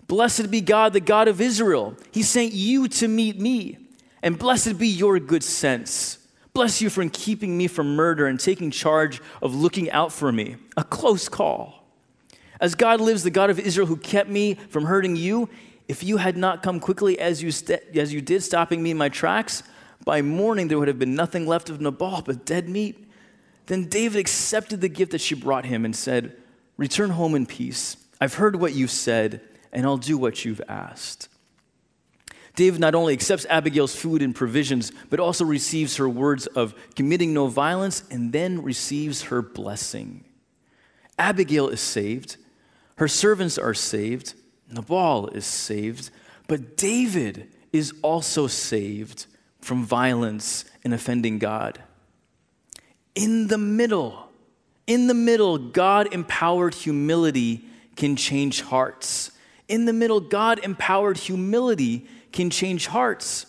Blessed 0.09 0.51
be 0.51 0.61
God, 0.61 0.93
the 0.93 1.01
God 1.01 1.29
of 1.29 1.41
Israel. 1.41 1.97
He 2.11 2.23
sent 2.23 2.53
you 2.53 2.89
to 2.89 3.09
meet 3.09 3.39
me. 3.39 3.79
And 4.23 4.39
blessed 4.39 4.79
be 4.79 4.89
your 4.89 5.19
good 5.19 5.43
sense. 5.43 6.19
Bless 6.55 6.83
you 6.83 6.91
for 6.91 7.09
keeping 7.09 7.57
me 7.57 7.67
from 7.67 7.97
murder 7.97 8.27
and 8.27 8.39
taking 8.39 8.71
charge 8.71 9.21
of 9.41 9.55
looking 9.55 9.91
out 9.91 10.13
for 10.13 10.31
me. 10.31 10.57
A 10.77 10.85
close 10.85 11.29
call. 11.29 11.83
As 12.61 12.75
God 12.75 13.01
lives, 13.01 13.23
the 13.23 13.31
God 13.31 13.51
of 13.51 13.59
Israel 13.59 13.87
who 13.87 13.97
kept 13.97 14.29
me 14.29 14.55
from 14.55 14.85
hurting 14.85 15.17
you, 15.17 15.49
if 15.89 16.05
you 16.05 16.19
had 16.19 16.37
not 16.37 16.63
come 16.63 16.79
quickly 16.79 17.19
as 17.19 17.43
you, 17.43 17.51
st- 17.51 17.97
as 17.97 18.13
you 18.13 18.21
did, 18.21 18.43
stopping 18.43 18.83
me 18.83 18.91
in 18.91 18.99
my 18.99 19.09
tracks, 19.09 19.63
by 20.05 20.21
morning 20.23 20.69
there 20.69 20.79
would 20.79 20.89
have 20.89 20.99
been 20.99 21.15
nothing 21.15 21.47
left 21.47 21.71
of 21.71 21.81
Nabal 21.81 22.23
but 22.23 22.45
dead 22.45 22.69
meat. 22.69 23.09
Then 23.67 23.89
David 23.89 24.19
accepted 24.19 24.81
the 24.81 24.89
gift 24.89 25.13
that 25.13 25.21
she 25.21 25.35
brought 25.35 25.65
him 25.65 25.85
and 25.85 25.95
said, 25.95 26.37
Return 26.77 27.11
home 27.11 27.35
in 27.35 27.47
peace. 27.47 27.97
I've 28.21 28.35
heard 28.35 28.57
what 28.57 28.75
you've 28.75 28.91
said, 28.91 29.41
and 29.73 29.87
I'll 29.87 29.97
do 29.97 30.19
what 30.19 30.45
you've 30.45 30.61
asked. 30.69 31.29
David 32.55 32.81
not 32.81 32.95
only 32.95 33.15
accepts 33.15 33.47
Abigail's 33.49 33.97
food 33.97 34.21
and 34.21 34.35
provisions, 34.35 34.93
but 35.09 35.21
also 35.21 35.45
receives 35.45 35.97
her 35.97 36.09
words 36.09 36.47
of 36.49 36.75
committing 36.95 37.33
no 37.33 37.47
violence 37.47 38.05
and 38.11 38.33
then 38.33 38.63
receives 38.63 39.23
her 39.23 39.41
blessing. 39.41 40.25
Abigail 41.19 41.69
is 41.69 41.81
saved, 41.81 42.37
her 42.97 43.09
servants 43.09 43.57
are 43.59 43.75
saved, 43.75 44.35
Nabal 44.71 45.29
is 45.29 45.47
saved, 45.47 46.11
but 46.47 46.77
David 46.77 47.49
is 47.73 47.95
also 48.03 48.47
saved 48.47 49.27
from 49.61 49.85
violence 49.85 50.65
and 50.85 50.93
offending 50.93 51.39
God. 51.39 51.81
In 53.15 53.49
the 53.49 53.59
middle, 53.59 54.29
in 54.87 55.07
the 55.07 55.15
middle, 55.15 55.59
God 55.59 56.13
empowered 56.13 56.75
humility 56.75 57.65
can 57.97 58.17
change 58.17 58.63
hearts. 58.63 59.31
In 59.69 59.85
the 59.85 59.93
middle, 59.93 60.21
God 60.21 60.59
empowered 60.63 61.17
humility 61.17 62.07
can 62.33 62.51
change 62.51 62.87
hearts. 62.87 63.47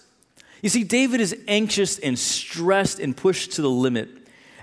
You 0.61 0.69
see, 0.69 0.83
David 0.83 1.21
is 1.21 1.35
anxious 1.47 1.99
and 1.99 2.17
stressed 2.17 2.99
and 2.99 3.15
pushed 3.15 3.53
to 3.53 3.61
the 3.61 3.69
limit. 3.69 4.09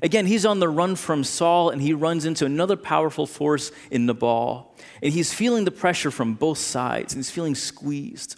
Again, 0.03 0.27
he's 0.27 0.47
on 0.47 0.61
the 0.61 0.69
run 0.69 0.97
from 0.97 1.25
Saul 1.25 1.71
and 1.71 1.83
he 1.83 1.93
runs 1.93 2.25
into 2.25 2.47
another 2.47 2.77
powerful 2.77 3.27
force 3.27 3.71
in 3.91 4.07
Nabal. 4.07 4.75
And 5.03 5.13
he's 5.13 5.33
feeling 5.33 5.65
the 5.65 5.71
pressure 5.71 6.11
from 6.11 6.35
both 6.35 6.59
sides 6.59 7.13
and 7.13 7.19
he's 7.19 7.31
feeling 7.31 7.55
squeezed. 7.55 8.37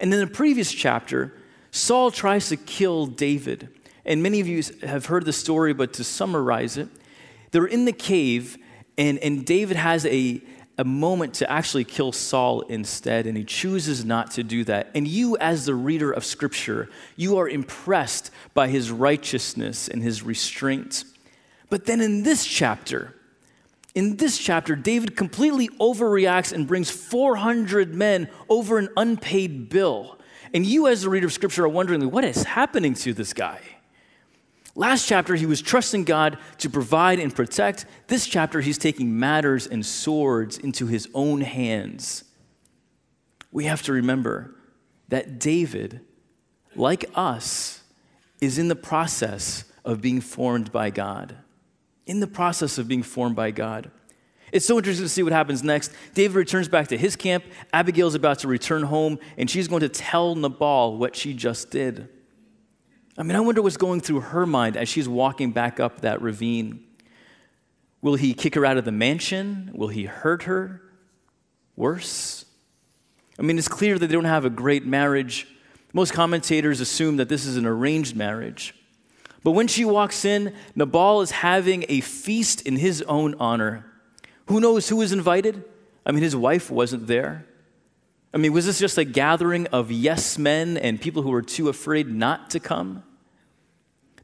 And 0.00 0.12
in 0.12 0.20
the 0.20 0.26
previous 0.26 0.72
chapter, 0.72 1.34
Saul 1.70 2.10
tries 2.10 2.48
to 2.48 2.56
kill 2.56 3.06
David. 3.06 3.68
And 4.06 4.22
many 4.22 4.40
of 4.40 4.48
you 4.48 4.62
have 4.82 5.06
heard 5.06 5.26
the 5.26 5.32
story, 5.32 5.74
but 5.74 5.92
to 5.94 6.04
summarize 6.04 6.78
it, 6.78 6.88
they're 7.50 7.66
in 7.66 7.84
the 7.84 7.92
cave, 7.92 8.58
and, 8.96 9.18
and 9.18 9.44
David 9.44 9.76
has 9.76 10.06
a, 10.06 10.40
a 10.78 10.84
moment 10.84 11.34
to 11.34 11.50
actually 11.50 11.84
kill 11.84 12.12
Saul 12.12 12.60
instead, 12.62 13.26
and 13.26 13.36
he 13.36 13.44
chooses 13.44 14.04
not 14.04 14.30
to 14.32 14.44
do 14.44 14.62
that. 14.64 14.90
And 14.94 15.06
you, 15.06 15.36
as 15.38 15.66
the 15.66 15.74
reader 15.74 16.12
of 16.12 16.24
Scripture, 16.24 16.88
you 17.16 17.36
are 17.38 17.48
impressed 17.48 18.30
by 18.54 18.68
his 18.68 18.92
righteousness 18.92 19.88
and 19.88 20.02
his 20.02 20.22
restraint. 20.22 21.04
But 21.68 21.86
then 21.86 22.00
in 22.00 22.22
this 22.22 22.46
chapter, 22.46 23.14
in 23.94 24.16
this 24.16 24.38
chapter, 24.38 24.76
David 24.76 25.16
completely 25.16 25.68
overreacts 25.80 26.52
and 26.52 26.68
brings 26.68 26.90
400 26.90 27.92
men 27.92 28.30
over 28.48 28.78
an 28.78 28.88
unpaid 28.96 29.68
bill. 29.68 30.18
And 30.54 30.64
you, 30.64 30.86
as 30.86 31.02
the 31.02 31.10
reader 31.10 31.26
of 31.26 31.32
Scripture, 31.32 31.64
are 31.64 31.68
wondering 31.68 32.08
what 32.10 32.24
is 32.24 32.44
happening 32.44 32.94
to 32.94 33.12
this 33.12 33.32
guy? 33.32 33.60
Last 34.78 35.08
chapter, 35.08 35.34
he 35.34 35.44
was 35.44 35.60
trusting 35.60 36.04
God 36.04 36.38
to 36.58 36.70
provide 36.70 37.18
and 37.18 37.34
protect. 37.34 37.84
This 38.06 38.28
chapter, 38.28 38.60
he's 38.60 38.78
taking 38.78 39.18
matters 39.18 39.66
and 39.66 39.84
swords 39.84 40.56
into 40.56 40.86
his 40.86 41.08
own 41.14 41.40
hands. 41.40 42.22
We 43.50 43.64
have 43.64 43.82
to 43.82 43.92
remember 43.92 44.54
that 45.08 45.40
David, 45.40 46.02
like 46.76 47.06
us, 47.16 47.82
is 48.40 48.56
in 48.56 48.68
the 48.68 48.76
process 48.76 49.64
of 49.84 50.00
being 50.00 50.20
formed 50.20 50.70
by 50.70 50.90
God. 50.90 51.34
In 52.06 52.20
the 52.20 52.28
process 52.28 52.78
of 52.78 52.86
being 52.86 53.02
formed 53.02 53.34
by 53.34 53.50
God. 53.50 53.90
It's 54.52 54.64
so 54.64 54.76
interesting 54.78 55.06
to 55.06 55.10
see 55.10 55.24
what 55.24 55.32
happens 55.32 55.64
next. 55.64 55.90
David 56.14 56.36
returns 56.36 56.68
back 56.68 56.86
to 56.88 56.96
his 56.96 57.16
camp. 57.16 57.42
Abigail's 57.72 58.14
about 58.14 58.38
to 58.38 58.48
return 58.48 58.84
home, 58.84 59.18
and 59.36 59.50
she's 59.50 59.66
going 59.66 59.80
to 59.80 59.88
tell 59.88 60.36
Nabal 60.36 60.96
what 60.96 61.16
she 61.16 61.34
just 61.34 61.72
did. 61.72 62.08
I 63.18 63.24
mean, 63.24 63.34
I 63.34 63.40
wonder 63.40 63.60
what's 63.60 63.76
going 63.76 64.00
through 64.00 64.20
her 64.20 64.46
mind 64.46 64.76
as 64.76 64.88
she's 64.88 65.08
walking 65.08 65.50
back 65.50 65.80
up 65.80 66.02
that 66.02 66.22
ravine. 66.22 66.84
Will 68.00 68.14
he 68.14 68.32
kick 68.32 68.54
her 68.54 68.64
out 68.64 68.76
of 68.76 68.84
the 68.84 68.92
mansion? 68.92 69.72
Will 69.74 69.88
he 69.88 70.04
hurt 70.04 70.44
her? 70.44 70.80
Worse? 71.74 72.44
I 73.36 73.42
mean, 73.42 73.58
it's 73.58 73.66
clear 73.66 73.98
that 73.98 74.06
they 74.06 74.12
don't 74.12 74.24
have 74.24 74.44
a 74.44 74.50
great 74.50 74.86
marriage. 74.86 75.48
Most 75.92 76.12
commentators 76.12 76.80
assume 76.80 77.16
that 77.16 77.28
this 77.28 77.44
is 77.44 77.56
an 77.56 77.66
arranged 77.66 78.14
marriage. 78.14 78.72
But 79.42 79.50
when 79.50 79.66
she 79.66 79.84
walks 79.84 80.24
in, 80.24 80.54
Nabal 80.76 81.20
is 81.20 81.32
having 81.32 81.86
a 81.88 82.00
feast 82.00 82.62
in 82.62 82.76
his 82.76 83.02
own 83.02 83.34
honor. 83.40 83.84
Who 84.46 84.60
knows 84.60 84.88
who 84.88 84.96
was 84.96 85.12
invited? 85.12 85.64
I 86.06 86.12
mean, 86.12 86.22
his 86.22 86.36
wife 86.36 86.70
wasn't 86.70 87.08
there. 87.08 87.46
I 88.32 88.36
mean, 88.36 88.52
was 88.52 88.66
this 88.66 88.78
just 88.78 88.98
a 88.98 89.04
gathering 89.04 89.66
of 89.68 89.90
yes 89.90 90.38
men 90.38 90.76
and 90.76 91.00
people 91.00 91.22
who 91.22 91.30
were 91.30 91.42
too 91.42 91.68
afraid 91.68 92.08
not 92.08 92.50
to 92.50 92.60
come? 92.60 93.02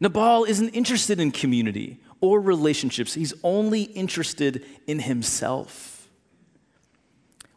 Nabal 0.00 0.44
isn't 0.44 0.70
interested 0.70 1.20
in 1.20 1.30
community 1.30 2.00
or 2.20 2.40
relationships, 2.40 3.14
he's 3.14 3.34
only 3.42 3.82
interested 3.82 4.64
in 4.86 5.00
himself. 5.00 6.08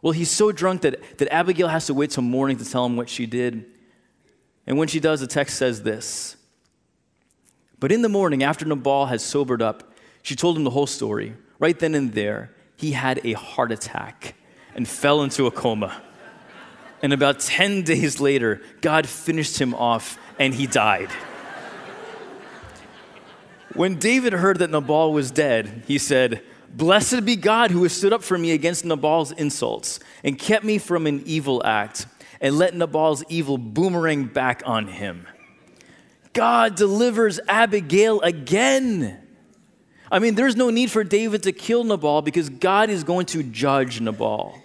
Well, 0.02 0.12
he's 0.12 0.30
so 0.30 0.52
drunk 0.52 0.82
that, 0.82 1.18
that 1.18 1.32
Abigail 1.32 1.68
has 1.68 1.86
to 1.86 1.94
wait 1.94 2.10
till 2.10 2.22
morning 2.22 2.56
to 2.58 2.64
tell 2.64 2.86
him 2.86 2.96
what 2.96 3.08
she 3.08 3.26
did. 3.26 3.64
And 4.66 4.78
when 4.78 4.86
she 4.86 5.00
does, 5.00 5.20
the 5.20 5.26
text 5.26 5.56
says 5.56 5.82
this 5.82 6.36
But 7.80 7.90
in 7.90 8.02
the 8.02 8.08
morning, 8.08 8.42
after 8.42 8.64
Nabal 8.64 9.06
had 9.06 9.20
sobered 9.20 9.62
up, 9.62 9.92
she 10.22 10.36
told 10.36 10.56
him 10.56 10.64
the 10.64 10.70
whole 10.70 10.86
story. 10.86 11.34
Right 11.58 11.78
then 11.78 11.94
and 11.94 12.12
there, 12.12 12.54
he 12.76 12.92
had 12.92 13.20
a 13.24 13.32
heart 13.32 13.72
attack 13.72 14.34
and 14.74 14.86
fell 14.86 15.22
into 15.22 15.46
a 15.46 15.50
coma. 15.50 16.02
And 17.02 17.12
about 17.12 17.40
10 17.40 17.82
days 17.82 18.20
later, 18.20 18.60
God 18.80 19.06
finished 19.08 19.58
him 19.58 19.74
off 19.74 20.18
and 20.38 20.54
he 20.54 20.66
died. 20.66 21.10
When 23.74 23.98
David 23.98 24.32
heard 24.32 24.58
that 24.60 24.70
Nabal 24.70 25.12
was 25.12 25.30
dead, 25.30 25.84
he 25.86 25.98
said, 25.98 26.42
Blessed 26.70 27.24
be 27.24 27.36
God 27.36 27.70
who 27.70 27.82
has 27.82 27.92
stood 27.92 28.12
up 28.12 28.22
for 28.22 28.38
me 28.38 28.52
against 28.52 28.84
Nabal's 28.84 29.32
insults 29.32 30.00
and 30.22 30.38
kept 30.38 30.64
me 30.64 30.78
from 30.78 31.06
an 31.06 31.22
evil 31.24 31.64
act 31.64 32.06
and 32.40 32.56
let 32.56 32.74
Nabal's 32.74 33.24
evil 33.28 33.58
boomerang 33.58 34.26
back 34.26 34.62
on 34.64 34.86
him. 34.86 35.26
God 36.32 36.76
delivers 36.76 37.40
Abigail 37.48 38.20
again. 38.20 39.20
I 40.10 40.18
mean, 40.18 40.34
there's 40.34 40.56
no 40.56 40.70
need 40.70 40.90
for 40.90 41.04
David 41.04 41.42
to 41.44 41.52
kill 41.52 41.84
Nabal 41.84 42.22
because 42.22 42.48
God 42.48 42.90
is 42.90 43.04
going 43.04 43.26
to 43.26 43.42
judge 43.42 44.00
Nabal. 44.00 44.60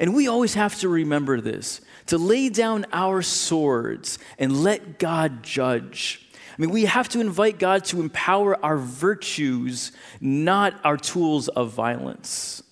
And 0.00 0.14
we 0.14 0.28
always 0.28 0.54
have 0.54 0.78
to 0.80 0.88
remember 0.88 1.40
this 1.40 1.80
to 2.06 2.18
lay 2.18 2.48
down 2.48 2.86
our 2.92 3.20
swords 3.20 4.18
and 4.38 4.62
let 4.62 4.98
God 4.98 5.42
judge. 5.42 6.27
I 6.58 6.62
mean, 6.62 6.70
we 6.70 6.86
have 6.86 7.08
to 7.10 7.20
invite 7.20 7.60
God 7.60 7.84
to 7.86 8.00
empower 8.00 8.62
our 8.64 8.78
virtues, 8.78 9.92
not 10.20 10.74
our 10.82 10.96
tools 10.96 11.46
of 11.46 11.70
violence. 11.70 12.64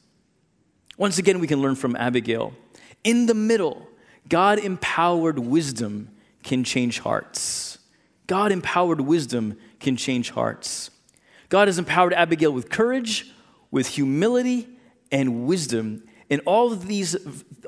Once 0.98 1.18
again, 1.18 1.38
we 1.38 1.46
can 1.46 1.62
learn 1.62 1.76
from 1.76 1.94
Abigail. 1.94 2.52
In 3.04 3.26
the 3.26 3.34
middle, 3.34 3.86
God 4.28 4.58
empowered 4.58 5.38
wisdom 5.38 6.10
can 6.42 6.64
change 6.64 6.98
hearts. 6.98 7.78
God 8.26 8.50
empowered 8.50 9.00
wisdom 9.00 9.56
can 9.78 9.96
change 9.96 10.30
hearts. 10.30 10.90
God 11.48 11.68
has 11.68 11.78
empowered 11.78 12.12
Abigail 12.12 12.50
with 12.52 12.70
courage, 12.70 13.30
with 13.70 13.86
humility, 13.86 14.66
and 15.12 15.46
wisdom. 15.46 16.02
And 16.28 16.40
all 16.44 16.72
of 16.72 16.88
these, 16.88 17.14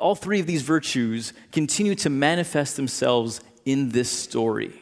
all 0.00 0.16
three 0.16 0.40
of 0.40 0.46
these 0.46 0.62
virtues 0.62 1.32
continue 1.52 1.94
to 1.96 2.10
manifest 2.10 2.74
themselves 2.74 3.40
in 3.64 3.90
this 3.90 4.10
story. 4.10 4.72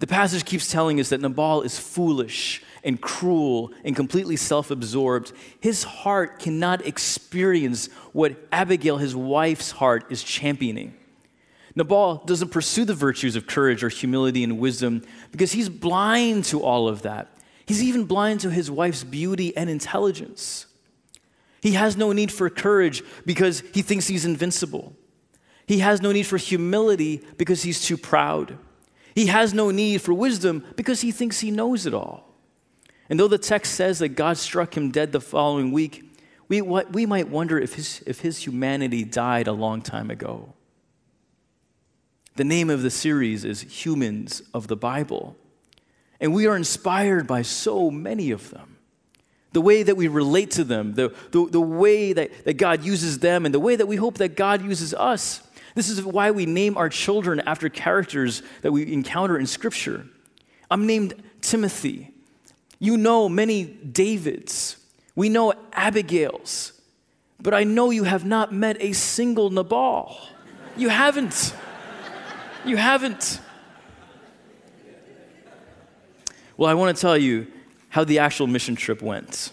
The 0.00 0.06
passage 0.06 0.46
keeps 0.46 0.70
telling 0.70 0.98
us 0.98 1.10
that 1.10 1.20
Nabal 1.20 1.60
is 1.60 1.78
foolish 1.78 2.62
and 2.82 2.98
cruel 2.98 3.70
and 3.84 3.94
completely 3.94 4.36
self 4.36 4.70
absorbed. 4.70 5.32
His 5.60 5.84
heart 5.84 6.38
cannot 6.38 6.86
experience 6.86 7.88
what 8.12 8.34
Abigail, 8.50 8.96
his 8.96 9.14
wife's 9.14 9.70
heart, 9.70 10.06
is 10.10 10.22
championing. 10.24 10.94
Nabal 11.76 12.22
doesn't 12.24 12.48
pursue 12.48 12.86
the 12.86 12.94
virtues 12.94 13.36
of 13.36 13.46
courage 13.46 13.84
or 13.84 13.90
humility 13.90 14.42
and 14.42 14.58
wisdom 14.58 15.02
because 15.32 15.52
he's 15.52 15.68
blind 15.68 16.46
to 16.46 16.62
all 16.62 16.88
of 16.88 17.02
that. 17.02 17.28
He's 17.66 17.82
even 17.82 18.06
blind 18.06 18.40
to 18.40 18.50
his 18.50 18.70
wife's 18.70 19.04
beauty 19.04 19.54
and 19.54 19.68
intelligence. 19.68 20.66
He 21.60 21.72
has 21.72 21.98
no 21.98 22.12
need 22.12 22.32
for 22.32 22.48
courage 22.48 23.02
because 23.26 23.62
he 23.74 23.82
thinks 23.82 24.06
he's 24.06 24.24
invincible. 24.24 24.94
He 25.66 25.80
has 25.80 26.00
no 26.00 26.10
need 26.10 26.24
for 26.24 26.38
humility 26.38 27.22
because 27.36 27.62
he's 27.62 27.84
too 27.84 27.98
proud. 27.98 28.58
He 29.14 29.26
has 29.26 29.52
no 29.52 29.70
need 29.70 30.02
for 30.02 30.14
wisdom 30.14 30.64
because 30.76 31.00
he 31.00 31.10
thinks 31.10 31.40
he 31.40 31.50
knows 31.50 31.86
it 31.86 31.94
all. 31.94 32.26
And 33.08 33.18
though 33.18 33.28
the 33.28 33.38
text 33.38 33.74
says 33.74 33.98
that 33.98 34.10
God 34.10 34.38
struck 34.38 34.76
him 34.76 34.90
dead 34.90 35.12
the 35.12 35.20
following 35.20 35.72
week, 35.72 36.04
we, 36.48 36.62
we 36.62 37.06
might 37.06 37.28
wonder 37.28 37.58
if 37.58 37.74
his, 37.74 38.02
if 38.06 38.20
his 38.20 38.44
humanity 38.44 39.04
died 39.04 39.46
a 39.46 39.52
long 39.52 39.82
time 39.82 40.10
ago. 40.10 40.54
The 42.36 42.44
name 42.44 42.70
of 42.70 42.82
the 42.82 42.90
series 42.90 43.44
is 43.44 43.60
Humans 43.62 44.42
of 44.54 44.68
the 44.68 44.76
Bible. 44.76 45.36
And 46.20 46.34
we 46.34 46.46
are 46.46 46.56
inspired 46.56 47.26
by 47.26 47.42
so 47.42 47.90
many 47.90 48.30
of 48.30 48.50
them. 48.50 48.76
The 49.52 49.60
way 49.60 49.82
that 49.82 49.96
we 49.96 50.06
relate 50.06 50.52
to 50.52 50.64
them, 50.64 50.94
the, 50.94 51.14
the, 51.32 51.46
the 51.46 51.60
way 51.60 52.12
that, 52.12 52.44
that 52.44 52.54
God 52.54 52.84
uses 52.84 53.18
them, 53.18 53.44
and 53.44 53.52
the 53.52 53.60
way 53.60 53.74
that 53.74 53.86
we 53.86 53.96
hope 53.96 54.18
that 54.18 54.36
God 54.36 54.62
uses 54.62 54.94
us. 54.94 55.42
This 55.74 55.88
is 55.88 56.02
why 56.04 56.30
we 56.30 56.46
name 56.46 56.76
our 56.76 56.88
children 56.88 57.40
after 57.40 57.68
characters 57.68 58.42
that 58.62 58.72
we 58.72 58.92
encounter 58.92 59.38
in 59.38 59.46
Scripture. 59.46 60.06
I'm 60.70 60.86
named 60.86 61.14
Timothy. 61.40 62.12
You 62.78 62.96
know 62.96 63.28
many 63.28 63.64
Davids. 63.64 64.76
We 65.14 65.28
know 65.28 65.52
Abigails. 65.72 66.72
but 67.42 67.54
I 67.54 67.64
know 67.64 67.90
you 67.90 68.04
have 68.04 68.24
not 68.24 68.52
met 68.52 68.76
a 68.80 68.92
single 68.92 69.50
Nabal. 69.50 70.16
You 70.76 70.88
haven't. 70.88 71.54
You 72.64 72.76
haven't. 72.76 73.40
Well, 76.56 76.70
I 76.70 76.74
want 76.74 76.94
to 76.94 77.00
tell 77.00 77.16
you 77.16 77.46
how 77.88 78.04
the 78.04 78.18
actual 78.18 78.46
mission 78.46 78.76
trip 78.76 79.00
went 79.00 79.52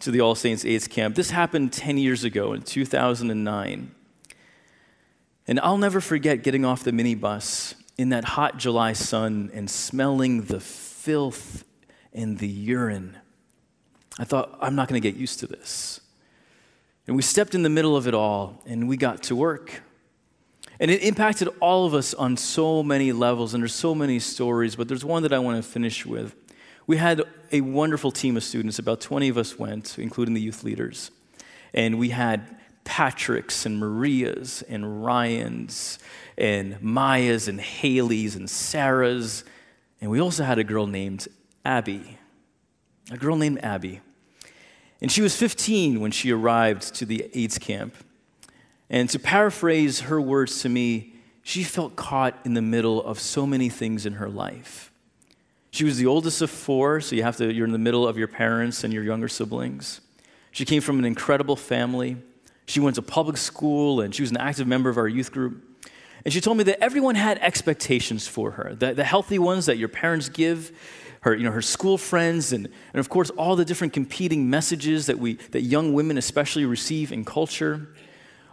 to 0.00 0.10
the 0.10 0.20
All 0.20 0.34
Saints 0.34 0.64
AIDS 0.64 0.86
camp. 0.86 1.16
This 1.16 1.30
happened 1.30 1.72
10 1.72 1.96
years 1.96 2.24
ago 2.24 2.52
in 2.52 2.62
2009. 2.62 3.93
And 5.46 5.60
I'll 5.60 5.78
never 5.78 6.00
forget 6.00 6.42
getting 6.42 6.64
off 6.64 6.84
the 6.84 6.90
minibus 6.90 7.74
in 7.98 8.08
that 8.10 8.24
hot 8.24 8.56
July 8.58 8.92
sun 8.92 9.50
and 9.52 9.70
smelling 9.70 10.42
the 10.42 10.60
filth 10.60 11.64
and 12.12 12.38
the 12.38 12.48
urine. 12.48 13.16
I 14.18 14.24
thought, 14.24 14.56
I'm 14.60 14.74
not 14.74 14.88
going 14.88 15.00
to 15.00 15.06
get 15.08 15.18
used 15.18 15.40
to 15.40 15.46
this. 15.46 16.00
And 17.06 17.16
we 17.16 17.22
stepped 17.22 17.54
in 17.54 17.62
the 17.62 17.68
middle 17.68 17.96
of 17.96 18.08
it 18.08 18.14
all 18.14 18.62
and 18.64 18.88
we 18.88 18.96
got 18.96 19.22
to 19.24 19.36
work. 19.36 19.82
And 20.80 20.90
it 20.90 21.02
impacted 21.02 21.48
all 21.60 21.86
of 21.86 21.94
us 21.94 22.14
on 22.14 22.36
so 22.36 22.82
many 22.82 23.12
levels, 23.12 23.54
and 23.54 23.62
there's 23.62 23.74
so 23.74 23.94
many 23.94 24.18
stories, 24.18 24.74
but 24.74 24.88
there's 24.88 25.04
one 25.04 25.22
that 25.22 25.32
I 25.32 25.38
want 25.38 25.62
to 25.62 25.62
finish 25.62 26.04
with. 26.04 26.34
We 26.86 26.96
had 26.96 27.22
a 27.52 27.60
wonderful 27.60 28.10
team 28.10 28.36
of 28.36 28.42
students, 28.42 28.78
about 28.78 29.00
20 29.00 29.28
of 29.28 29.38
us 29.38 29.58
went, 29.58 29.98
including 29.98 30.34
the 30.34 30.40
youth 30.40 30.64
leaders. 30.64 31.12
And 31.72 31.98
we 31.98 32.10
had 32.10 32.56
Patrick's 32.84 33.66
and 33.66 33.78
Maria's 33.78 34.62
and 34.68 35.04
Ryan's 35.04 35.98
and 36.36 36.80
Maya's 36.82 37.48
and 37.48 37.60
Haley's 37.60 38.36
and 38.36 38.48
Sarah's. 38.48 39.44
And 40.00 40.10
we 40.10 40.20
also 40.20 40.44
had 40.44 40.58
a 40.58 40.64
girl 40.64 40.86
named 40.86 41.28
Abby. 41.64 42.18
A 43.10 43.16
girl 43.16 43.36
named 43.36 43.62
Abby. 43.62 44.00
And 45.00 45.10
she 45.10 45.22
was 45.22 45.36
15 45.36 46.00
when 46.00 46.10
she 46.10 46.30
arrived 46.30 46.94
to 46.96 47.04
the 47.04 47.30
AIDS 47.34 47.58
camp. 47.58 47.94
And 48.88 49.08
to 49.10 49.18
paraphrase 49.18 50.00
her 50.00 50.20
words 50.20 50.62
to 50.62 50.68
me, 50.68 51.14
she 51.42 51.62
felt 51.62 51.96
caught 51.96 52.38
in 52.44 52.54
the 52.54 52.62
middle 52.62 53.04
of 53.04 53.20
so 53.20 53.46
many 53.46 53.68
things 53.68 54.06
in 54.06 54.14
her 54.14 54.28
life. 54.28 54.90
She 55.70 55.84
was 55.84 55.98
the 55.98 56.06
oldest 56.06 56.40
of 56.40 56.50
four, 56.50 57.00
so 57.00 57.16
you 57.16 57.22
have 57.22 57.36
to, 57.38 57.52
you're 57.52 57.66
in 57.66 57.72
the 57.72 57.78
middle 57.78 58.06
of 58.06 58.16
your 58.16 58.28
parents 58.28 58.84
and 58.84 58.92
your 58.92 59.02
younger 59.02 59.28
siblings. 59.28 60.00
She 60.52 60.64
came 60.64 60.80
from 60.80 60.98
an 61.00 61.04
incredible 61.04 61.56
family. 61.56 62.16
She 62.66 62.80
went 62.80 62.96
to 62.96 63.02
public 63.02 63.36
school 63.36 64.00
and 64.00 64.14
she 64.14 64.22
was 64.22 64.30
an 64.30 64.36
active 64.38 64.66
member 64.66 64.90
of 64.90 64.96
our 64.96 65.08
youth 65.08 65.32
group. 65.32 65.62
And 66.24 66.32
she 66.32 66.40
told 66.40 66.56
me 66.56 66.64
that 66.64 66.82
everyone 66.82 67.16
had 67.16 67.38
expectations 67.38 68.26
for 68.26 68.52
her, 68.52 68.74
the, 68.74 68.94
the 68.94 69.04
healthy 69.04 69.38
ones 69.38 69.66
that 69.66 69.76
your 69.76 69.88
parents 69.88 70.30
give, 70.30 70.72
her, 71.20 71.34
you 71.34 71.42
know, 71.44 71.50
her 71.50 71.62
school 71.62 71.96
friends, 71.96 72.52
and, 72.52 72.66
and 72.66 73.00
of 73.00 73.08
course, 73.08 73.30
all 73.30 73.56
the 73.56 73.64
different 73.64 73.92
competing 73.92 74.48
messages 74.48 75.06
that, 75.06 75.18
we, 75.18 75.34
that 75.52 75.62
young 75.62 75.94
women 75.94 76.18
especially 76.18 76.66
receive 76.66 77.12
in 77.12 77.24
culture. 77.24 77.88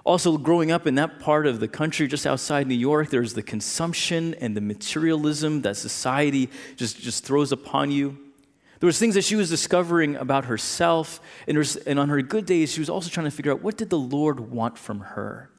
Also, 0.05 0.37
growing 0.37 0.71
up 0.71 0.87
in 0.87 0.95
that 0.95 1.19
part 1.19 1.45
of 1.45 1.59
the 1.59 1.67
country 1.67 2.07
just 2.07 2.25
outside 2.25 2.67
New 2.67 2.75
York, 2.75 3.09
there's 3.09 3.33
the 3.33 3.43
consumption 3.43 4.33
and 4.35 4.55
the 4.55 4.61
materialism 4.61 5.61
that 5.61 5.77
society 5.77 6.49
just, 6.75 6.99
just 6.99 7.25
throws 7.25 7.51
upon 7.51 7.91
you. 7.91 8.17
There 8.81 8.87
was 8.87 8.97
things 8.97 9.13
that 9.13 9.23
she 9.23 9.35
was 9.35 9.47
discovering 9.47 10.15
about 10.15 10.45
herself, 10.45 11.21
and, 11.47 11.55
was, 11.55 11.75
and 11.75 11.99
on 11.99 12.09
her 12.09 12.19
good 12.23 12.47
days, 12.47 12.73
she 12.73 12.79
was 12.79 12.89
also 12.89 13.11
trying 13.11 13.25
to 13.25 13.31
figure 13.31 13.51
out 13.51 13.61
what 13.61 13.77
did 13.77 13.91
the 13.91 13.99
Lord 13.99 14.39
want 14.39 14.75
from 14.75 15.01
her. 15.01 15.51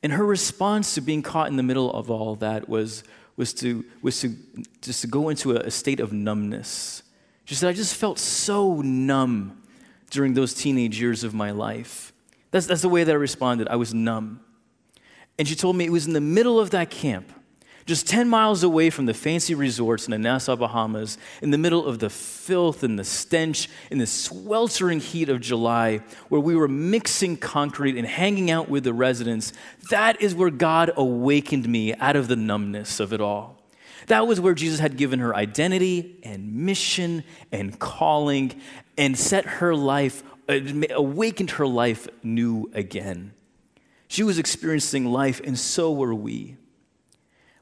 And 0.00 0.12
her 0.12 0.24
response 0.24 0.94
to 0.94 1.00
being 1.00 1.22
caught 1.22 1.48
in 1.48 1.56
the 1.56 1.64
middle 1.64 1.92
of 1.92 2.12
all 2.12 2.36
that 2.36 2.68
was, 2.68 3.02
was, 3.36 3.52
to, 3.54 3.84
was 4.00 4.20
to 4.20 4.36
just 4.80 5.00
to 5.00 5.08
go 5.08 5.28
into 5.28 5.56
a, 5.56 5.60
a 5.62 5.70
state 5.72 5.98
of 5.98 6.12
numbness. 6.12 7.02
She 7.46 7.56
said, 7.56 7.68
I 7.68 7.72
just 7.72 7.96
felt 7.96 8.20
so 8.20 8.80
numb 8.80 9.60
during 10.10 10.34
those 10.34 10.54
teenage 10.54 11.00
years 11.00 11.24
of 11.24 11.34
my 11.34 11.50
life. 11.50 12.12
That's, 12.52 12.66
that's 12.66 12.82
the 12.82 12.88
way 12.88 13.02
that 13.02 13.10
I 13.10 13.16
responded. 13.16 13.66
I 13.66 13.74
was 13.74 13.92
numb. 13.92 14.38
And 15.36 15.48
she 15.48 15.56
told 15.56 15.74
me 15.74 15.84
it 15.84 15.90
was 15.90 16.06
in 16.06 16.12
the 16.12 16.20
middle 16.20 16.60
of 16.60 16.70
that 16.70 16.90
camp 16.90 17.32
just 17.86 18.08
10 18.08 18.28
miles 18.28 18.62
away 18.62 18.88
from 18.88 19.04
the 19.06 19.12
fancy 19.12 19.54
resorts 19.54 20.06
in 20.06 20.10
the 20.10 20.18
Nassau 20.18 20.56
Bahamas, 20.56 21.18
in 21.42 21.50
the 21.50 21.58
middle 21.58 21.84
of 21.84 21.98
the 21.98 22.08
filth 22.08 22.82
and 22.82 22.98
the 22.98 23.04
stench, 23.04 23.68
in 23.90 23.98
the 23.98 24.06
sweltering 24.06 25.00
heat 25.00 25.28
of 25.28 25.40
July, 25.40 26.00
where 26.28 26.40
we 26.40 26.56
were 26.56 26.68
mixing 26.68 27.36
concrete 27.36 27.98
and 27.98 28.06
hanging 28.06 28.50
out 28.50 28.70
with 28.70 28.84
the 28.84 28.94
residents, 28.94 29.52
that 29.90 30.20
is 30.22 30.34
where 30.34 30.50
God 30.50 30.92
awakened 30.96 31.68
me 31.68 31.94
out 31.94 32.16
of 32.16 32.28
the 32.28 32.36
numbness 32.36 33.00
of 33.00 33.12
it 33.12 33.20
all. 33.20 33.60
That 34.06 34.26
was 34.26 34.40
where 34.40 34.54
Jesus 34.54 34.80
had 34.80 34.96
given 34.96 35.18
her 35.18 35.34
identity 35.34 36.20
and 36.22 36.54
mission 36.54 37.24
and 37.52 37.78
calling 37.78 38.58
and 38.96 39.18
set 39.18 39.44
her 39.44 39.74
life, 39.74 40.22
uh, 40.48 40.58
awakened 40.90 41.52
her 41.52 41.66
life 41.66 42.08
new 42.22 42.70
again. 42.72 43.32
She 44.08 44.22
was 44.22 44.38
experiencing 44.38 45.06
life, 45.06 45.40
and 45.42 45.58
so 45.58 45.92
were 45.92 46.14
we. 46.14 46.56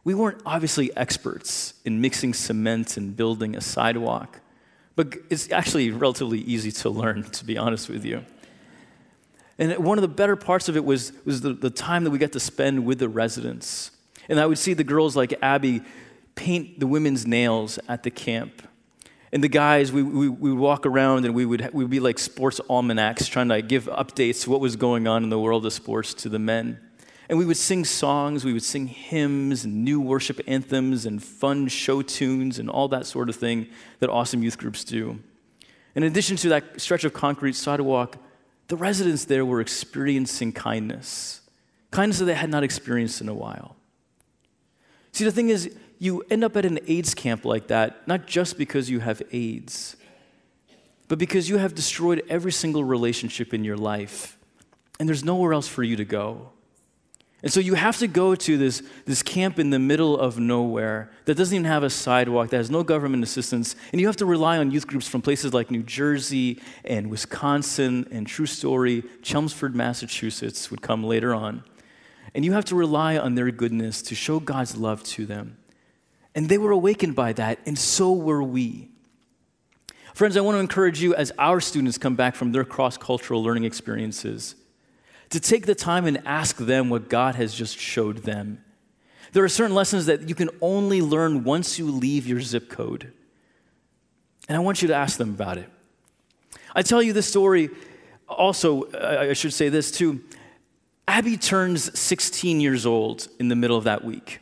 We 0.05 0.15
weren't 0.15 0.43
obviously 0.45 0.95
experts 0.97 1.75
in 1.85 2.01
mixing 2.01 2.35
cement 2.35 2.97
and 2.97 3.17
building 3.17 3.57
a 3.57 3.61
sidewalk, 3.61 4.41
but 4.97 5.15
it's 5.31 5.51
actually 5.53 5.91
relatively 5.91 6.41
easy 6.41 6.73
to 6.73 6.91
learn, 6.91 7.23
to 7.31 7.45
be 7.45 7.57
honest 7.57 7.89
with 7.89 8.05
you. 8.05 8.25
And 9.59 9.77
one 9.79 9.99
of 9.99 10.03
the 10.03 10.09
better 10.09 10.35
parts 10.35 10.69
of 10.69 10.77
it 10.77 10.85
was, 10.85 11.13
was 11.25 11.41
the, 11.41 11.53
the 11.53 11.71
time 11.71 12.05
that 12.05 12.11
we 12.11 12.19
got 12.19 12.33
to 12.33 12.41
spend 12.41 12.85
with 12.85 12.99
the 12.99 13.09
residents. 13.09 13.93
And 14.29 14.41
I 14.41 14.47
would 14.47 14.59
see 14.59 14.75
the 14.75 14.85
girls 14.85 15.15
like 15.15 15.35
Abby 15.43 15.83
paint 16.35 16.81
the 16.81 16.87
women's 16.87 17.27
nails 17.27 17.79
at 17.89 18.03
the 18.03 18.11
camp. 18.11 18.67
And 19.31 19.43
the 19.43 19.49
guys, 19.49 19.93
we, 19.93 20.03
we, 20.03 20.29
we 20.29 20.51
would 20.51 20.59
walk 20.59 20.85
around 20.85 21.25
and 21.25 21.35
we 21.35 21.47
would, 21.47 21.71
we 21.73 21.85
would 21.85 21.91
be 21.91 22.01
like 22.01 22.19
sports 22.19 22.61
almanacs 22.69 23.27
trying 23.29 23.49
to 23.49 23.63
give 23.63 23.85
updates 23.85 24.43
to 24.45 24.51
what 24.51 24.61
was 24.61 24.77
going 24.77 25.07
on 25.07 25.23
in 25.23 25.31
the 25.31 25.39
world 25.39 25.65
of 25.65 25.73
sports 25.73 26.13
to 26.15 26.29
the 26.29 26.39
men. 26.39 26.79
And 27.33 27.39
we 27.39 27.47
would 27.47 27.57
sing 27.57 27.87
songs, 27.87 28.45
we 28.45 28.53
would 28.53 28.63
sing 28.63 28.89
hymns 28.89 29.65
and 29.65 29.87
new 29.87 30.03
worship 30.03 30.39
anthems 30.47 31.07
and 31.07 31.23
fun 31.23 31.67
show 31.69 32.03
tunes 32.03 32.59
and 32.59 32.69
all 32.69 32.89
that 32.89 33.07
sort 33.07 33.31
of 33.31 33.37
thing 33.37 33.69
that 34.01 34.11
awesome 34.11 34.43
youth 34.43 34.59
groups 34.59 34.85
do. 34.85 35.19
In 35.95 36.03
addition 36.03 36.37
to 36.37 36.51
that 36.51 36.79
stretch 36.79 37.05
of 37.05 37.15
concrete 37.15 37.55
sidewalk, 37.55 38.19
the 38.69 38.77
residents 38.77 39.25
there 39.25 39.47
were 39.47 39.63
experiencing 39.63 40.53
kindness, 40.53 41.41
kindness 41.91 42.19
that 42.19 42.27
they 42.27 42.35
had 42.35 42.51
not 42.51 42.65
experienced 42.65 43.23
in 43.23 43.31
a 43.31 43.35
while. 43.35 43.77
See, 45.13 45.25
the 45.25 45.33
thing 45.33 45.49
is, 45.49 45.75
you 45.99 46.23
end 46.29 46.45
up 46.45 46.55
at 46.59 46.67
an 46.67 46.81
AIDS 46.87 47.15
camp 47.15 47.47
like 47.47 47.69
that, 47.69 48.07
not 48.07 48.27
just 48.27 48.59
because 48.59 48.91
you 48.91 49.01
have 49.01 49.23
AIDS, 49.33 49.97
but 51.09 51.19
because 51.19 51.49
you 51.49 51.57
have 51.57 51.75
destroyed 51.75 52.25
every 52.29 52.53
single 52.53 52.85
relationship 52.85 53.55
in 53.55 53.65
your 53.65 53.79
life, 53.79 54.37
and 55.01 55.09
there's 55.09 55.25
nowhere 55.25 55.55
else 55.55 55.67
for 55.67 55.83
you 55.83 55.97
to 55.97 56.05
go. 56.05 56.51
And 57.43 57.53
so 57.53 57.59
you 57.59 57.75
have 57.75 57.99
to 57.99 58.07
go 58.07 58.37
to 58.37 58.57
this, 58.57 58.83
this 59.05 59.23
camp 59.23 59.59
in 59.59 59.71
the 59.71 59.79
middle 59.81 60.17
of 60.17 60.39
nowhere 60.39 61.11
that 61.25 61.35
doesn't 61.35 61.55
even 61.55 61.65
have 61.65 61.83
a 61.83 61.91
sidewalk, 61.91 62.51
that 62.51 62.59
has 62.59 62.71
no 62.71 62.85
government 62.85 63.25
assistance, 63.25 63.75
and 63.91 64.01
you 64.01 64.07
have 64.07 64.17
to 64.19 64.27
rely 64.27 64.59
on 64.59 64.71
youth 64.71 64.87
groups 64.87 65.09
from 65.09 65.23
places 65.23 65.53
like 65.53 65.71
New 65.71 65.83
Jersey 65.83 66.61
and 66.85 67.11
Wisconsin 67.11 68.07
and 68.13 68.29
True 68.29 68.47
Story, 68.47 69.03
Chelmsford, 69.23 69.75
Massachusetts 69.75 70.71
would 70.71 70.83
come 70.83 71.03
later 71.03 71.35
on. 71.35 71.65
And 72.33 72.45
you 72.45 72.53
have 72.53 72.65
to 72.67 72.77
rely 72.77 73.19
on 73.19 73.35
their 73.35 73.51
goodness 73.51 74.03
to 74.03 74.15
show 74.15 74.39
God's 74.39 74.77
love 74.77 75.03
to 75.05 75.27
them. 75.27 75.59
And 76.37 76.49
they 76.49 76.59
were 76.59 76.71
awakened 76.71 77.17
by 77.17 77.33
that, 77.33 77.59
and 77.67 77.77
so 77.77 78.13
were 78.13 78.43
we. 78.43 78.89
Friends, 80.15 80.37
I 80.37 80.43
want 80.43 80.55
to 80.55 80.61
encourage 80.61 81.03
you 81.03 81.15
as 81.15 81.33
our 81.39 81.61
students 81.61 81.99
come 81.99 82.15
back 82.15 82.37
from 82.37 82.53
their 82.53 82.65
cross 82.65 82.97
cultural 82.97 83.43
learning 83.43 83.65
experiences 83.65 84.55
to 85.33 85.41
take 85.41 85.67
the 85.67 85.75
time 85.75 86.07
and 86.07 86.23
ask 86.27 86.57
them 86.57 86.91
what 86.91 87.09
God 87.09 87.35
has 87.37 87.55
just 87.55 87.79
showed 87.79 88.19
them. 88.19 88.63
There 89.33 89.43
are 89.43 89.49
certain 89.49 89.75
lessons 89.75 90.07
that 90.07 90.29
you 90.29 90.35
can 90.35 90.51
only 90.61 91.01
learn 91.01 91.43
once 91.43 91.79
you 91.79 91.91
leave 91.91 92.27
your 92.27 92.41
zip 92.41 92.69
code. 92.69 93.13
And 94.47 94.57
I 94.57 94.61
want 94.61 94.83
you 94.83 94.89
to 94.89 94.95
ask 94.95 95.17
them 95.17 95.31
about 95.31 95.57
it. 95.57 95.71
I 96.75 96.83
tell 96.83 97.03
you 97.03 97.15
this 97.15 97.27
story 97.27 97.71
also, 98.29 98.91
I 98.93 99.33
should 99.33 99.55
say 99.55 99.69
this 99.71 99.91
too. 99.91 100.23
Abby 101.09 101.37
turns 101.37 101.99
16 101.99 102.61
years 102.61 102.85
old 102.85 103.29
in 103.39 103.49
the 103.49 103.57
middle 103.57 103.77
of 103.77 103.85
that 103.85 104.05
week. 104.05 104.41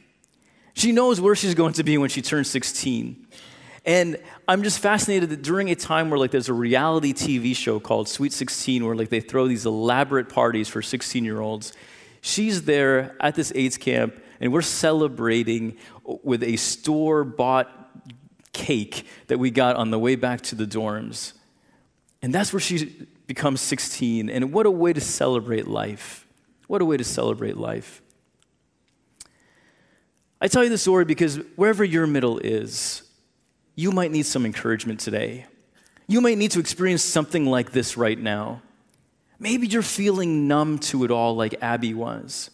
She 0.74 0.92
knows 0.92 1.20
where 1.20 1.36
she's 1.36 1.54
going 1.54 1.74
to 1.74 1.84
be 1.84 1.98
when 1.98 2.10
she 2.10 2.22
turns 2.22 2.50
16. 2.50 3.26
And 3.90 4.18
I'm 4.46 4.62
just 4.62 4.78
fascinated 4.78 5.30
that 5.30 5.42
during 5.42 5.68
a 5.68 5.74
time 5.74 6.10
where 6.10 6.18
like 6.20 6.30
there's 6.30 6.48
a 6.48 6.54
reality 6.54 7.12
TV 7.12 7.56
show 7.56 7.80
called 7.80 8.08
Sweet 8.08 8.32
16 8.32 8.86
where 8.86 8.94
like 8.94 9.08
they 9.08 9.18
throw 9.18 9.48
these 9.48 9.66
elaborate 9.66 10.28
parties 10.28 10.68
for 10.68 10.80
16 10.80 11.24
year 11.24 11.40
olds, 11.40 11.72
she's 12.20 12.62
there 12.62 13.16
at 13.18 13.34
this 13.34 13.50
AIDS 13.52 13.76
camp 13.76 14.14
and 14.38 14.52
we're 14.52 14.62
celebrating 14.62 15.76
with 16.04 16.44
a 16.44 16.54
store 16.54 17.24
bought 17.24 17.68
cake 18.52 19.06
that 19.26 19.38
we 19.38 19.50
got 19.50 19.74
on 19.74 19.90
the 19.90 19.98
way 19.98 20.14
back 20.14 20.42
to 20.42 20.54
the 20.54 20.66
dorms. 20.66 21.32
And 22.22 22.32
that's 22.32 22.52
where 22.52 22.60
she 22.60 23.08
becomes 23.26 23.60
16. 23.60 24.30
And 24.30 24.52
what 24.52 24.66
a 24.66 24.70
way 24.70 24.92
to 24.92 25.00
celebrate 25.00 25.66
life! 25.66 26.28
What 26.68 26.80
a 26.80 26.84
way 26.84 26.96
to 26.96 27.02
celebrate 27.02 27.56
life. 27.56 28.02
I 30.40 30.46
tell 30.46 30.62
you 30.62 30.70
the 30.70 30.78
story 30.78 31.04
because 31.04 31.40
wherever 31.56 31.82
your 31.82 32.06
middle 32.06 32.38
is, 32.38 33.09
you 33.80 33.90
might 33.92 34.10
need 34.10 34.26
some 34.26 34.44
encouragement 34.44 35.00
today. 35.00 35.46
You 36.06 36.20
might 36.20 36.36
need 36.36 36.50
to 36.50 36.60
experience 36.60 37.02
something 37.02 37.46
like 37.46 37.72
this 37.72 37.96
right 37.96 38.18
now. 38.18 38.60
Maybe 39.38 39.66
you're 39.66 39.80
feeling 39.80 40.46
numb 40.46 40.80
to 40.80 41.04
it 41.04 41.10
all 41.10 41.34
like 41.34 41.54
Abby 41.62 41.94
was. 41.94 42.50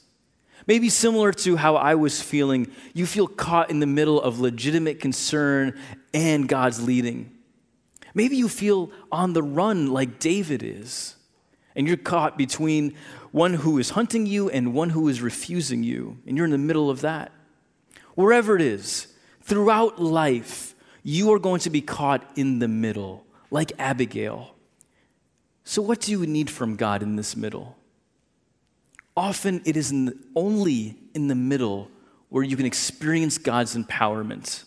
Maybe 0.69 0.89
similar 0.89 1.33
to 1.33 1.57
how 1.57 1.75
I 1.75 1.97
was 1.97 2.23
feeling, 2.23 2.71
you 2.95 3.07
feel 3.07 3.27
caught 3.27 3.71
in 3.71 3.81
the 3.81 3.87
middle 3.87 4.21
of 4.21 4.39
legitimate 4.39 5.01
concern 5.01 5.77
and 6.15 6.49
God's 6.49 6.81
leading. 6.81 7.33
Maybe 8.15 8.37
you 8.37 8.49
feel 8.49 8.93
on 9.11 9.33
the 9.33 9.43
run 9.43 9.89
like 9.89 10.21
David 10.21 10.63
is, 10.63 11.17
and 11.75 11.89
you're 11.89 11.97
caught 11.97 12.39
between 12.39 12.95
one 13.33 13.55
who 13.55 13.79
is 13.79 13.91
hunting 13.91 14.27
you 14.27 14.49
and 14.49 14.75
one 14.75 14.91
who 14.91 15.09
is 15.09 15.21
refusing 15.21 15.83
you, 15.83 16.19
and 16.25 16.37
you're 16.37 16.47
in 16.47 16.53
the 16.53 16.59
middle 16.59 16.89
of 16.89 17.01
that. 17.01 17.33
Wherever 18.15 18.55
it 18.55 18.63
is, 18.63 19.09
throughout 19.43 20.01
life, 20.01 20.75
you 21.09 21.33
are 21.33 21.39
going 21.39 21.61
to 21.61 21.71
be 21.71 21.81
caught 21.81 22.29
in 22.35 22.59
the 22.59 22.67
middle, 22.67 23.25
like 23.53 23.71
Abigail. 23.79 24.57
So, 25.63 25.81
what 25.81 26.01
do 26.01 26.11
you 26.11 26.27
need 26.27 26.51
from 26.51 26.75
God 26.75 27.01
in 27.01 27.15
this 27.15 27.37
middle? 27.37 27.77
Often 29.17 29.63
it 29.65 29.77
is 29.77 29.93
in 29.93 30.07
the, 30.07 30.19
only 30.35 30.97
in 31.15 31.29
the 31.29 31.37
middle 31.37 31.89
where 32.29 32.43
you 32.43 32.57
can 32.57 32.67
experience 32.67 33.39
God's 33.39 33.77
empowerment. 33.77 34.65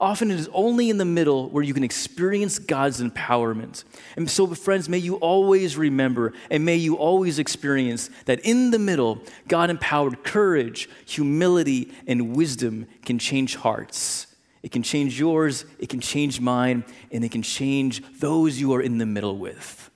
Often 0.00 0.32
it 0.32 0.40
is 0.40 0.48
only 0.52 0.90
in 0.90 0.98
the 0.98 1.04
middle 1.04 1.48
where 1.48 1.62
you 1.62 1.74
can 1.74 1.84
experience 1.84 2.58
God's 2.58 3.00
empowerment. 3.00 3.84
And 4.16 4.28
so, 4.28 4.52
friends, 4.56 4.88
may 4.88 4.98
you 4.98 5.14
always 5.18 5.76
remember 5.76 6.32
and 6.50 6.64
may 6.64 6.74
you 6.74 6.96
always 6.96 7.38
experience 7.38 8.10
that 8.24 8.40
in 8.40 8.72
the 8.72 8.80
middle, 8.80 9.20
God 9.46 9.70
empowered 9.70 10.24
courage, 10.24 10.88
humility, 11.06 11.92
and 12.08 12.34
wisdom 12.34 12.88
can 13.04 13.20
change 13.20 13.54
hearts. 13.54 14.27
It 14.62 14.72
can 14.72 14.82
change 14.82 15.18
yours, 15.18 15.64
it 15.78 15.88
can 15.88 16.00
change 16.00 16.40
mine, 16.40 16.84
and 17.12 17.24
it 17.24 17.30
can 17.30 17.42
change 17.42 18.02
those 18.18 18.60
you 18.60 18.74
are 18.74 18.82
in 18.82 18.98
the 18.98 19.06
middle 19.06 19.38
with. 19.38 19.90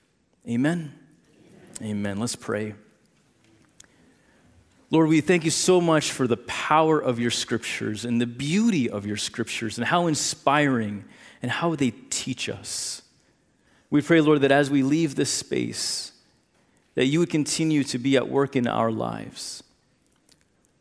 Amen. 0.47 0.93
Amen. 1.81 1.91
Amen. 1.91 2.19
Let's 2.19 2.35
pray. 2.35 2.75
Lord, 4.89 5.09
we 5.09 5.21
thank 5.21 5.43
you 5.43 5.49
so 5.49 5.81
much 5.81 6.11
for 6.11 6.27
the 6.27 6.37
power 6.37 6.99
of 6.99 7.19
your 7.19 7.31
scriptures 7.31 8.05
and 8.05 8.21
the 8.21 8.27
beauty 8.27 8.87
of 8.87 9.07
your 9.07 9.17
scriptures 9.17 9.79
and 9.79 9.87
how 9.87 10.05
inspiring 10.05 11.05
and 11.41 11.49
how 11.49 11.73
they 11.75 11.91
teach 12.11 12.47
us. 12.47 13.01
We 13.89 14.01
pray, 14.01 14.21
Lord, 14.21 14.41
that 14.41 14.51
as 14.51 14.69
we 14.69 14.83
leave 14.83 15.15
this 15.15 15.31
space, 15.31 16.11
that 16.93 17.05
you 17.05 17.19
would 17.19 17.31
continue 17.31 17.83
to 17.85 17.97
be 17.97 18.15
at 18.17 18.29
work 18.29 18.55
in 18.55 18.67
our 18.67 18.91
lives. 18.91 19.62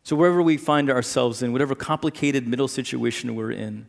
So, 0.04 0.16
wherever 0.16 0.42
we 0.42 0.56
find 0.56 0.90
ourselves 0.90 1.42
in, 1.42 1.52
whatever 1.52 1.74
complicated 1.74 2.48
middle 2.48 2.68
situation 2.68 3.34
we're 3.34 3.52
in, 3.52 3.86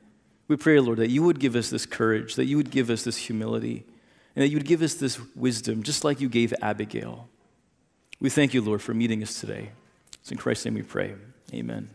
we 0.48 0.58
pray, 0.58 0.80
Lord, 0.80 1.00
that 1.00 1.10
you 1.10 1.24
would 1.24 1.40
give 1.40 1.56
us 1.56 1.70
this 1.70 1.86
courage, 1.86 2.36
that 2.36 2.46
you 2.46 2.58
would 2.58 2.70
give 2.70 2.90
us 2.90 3.04
this 3.04 3.18
humility, 3.18 3.86
and 4.36 4.44
that 4.44 4.50
you 4.50 4.58
would 4.58 4.68
give 4.68 4.82
us 4.82 4.94
this 4.96 5.20
wisdom, 5.36 5.84
just 5.84 6.04
like 6.04 6.22
you 6.22 6.30
gave 6.30 6.54
Abigail. 6.62 7.28
We 8.20 8.30
thank 8.30 8.54
you, 8.54 8.62
Lord, 8.62 8.82
for 8.82 8.94
meeting 8.94 9.24
us 9.24 9.40
today. 9.40 9.72
It's 10.22 10.32
in 10.32 10.38
Christ's 10.38 10.66
name 10.66 10.76
we 10.76 10.84
pray. 10.84 11.16
Amen. 11.54 11.90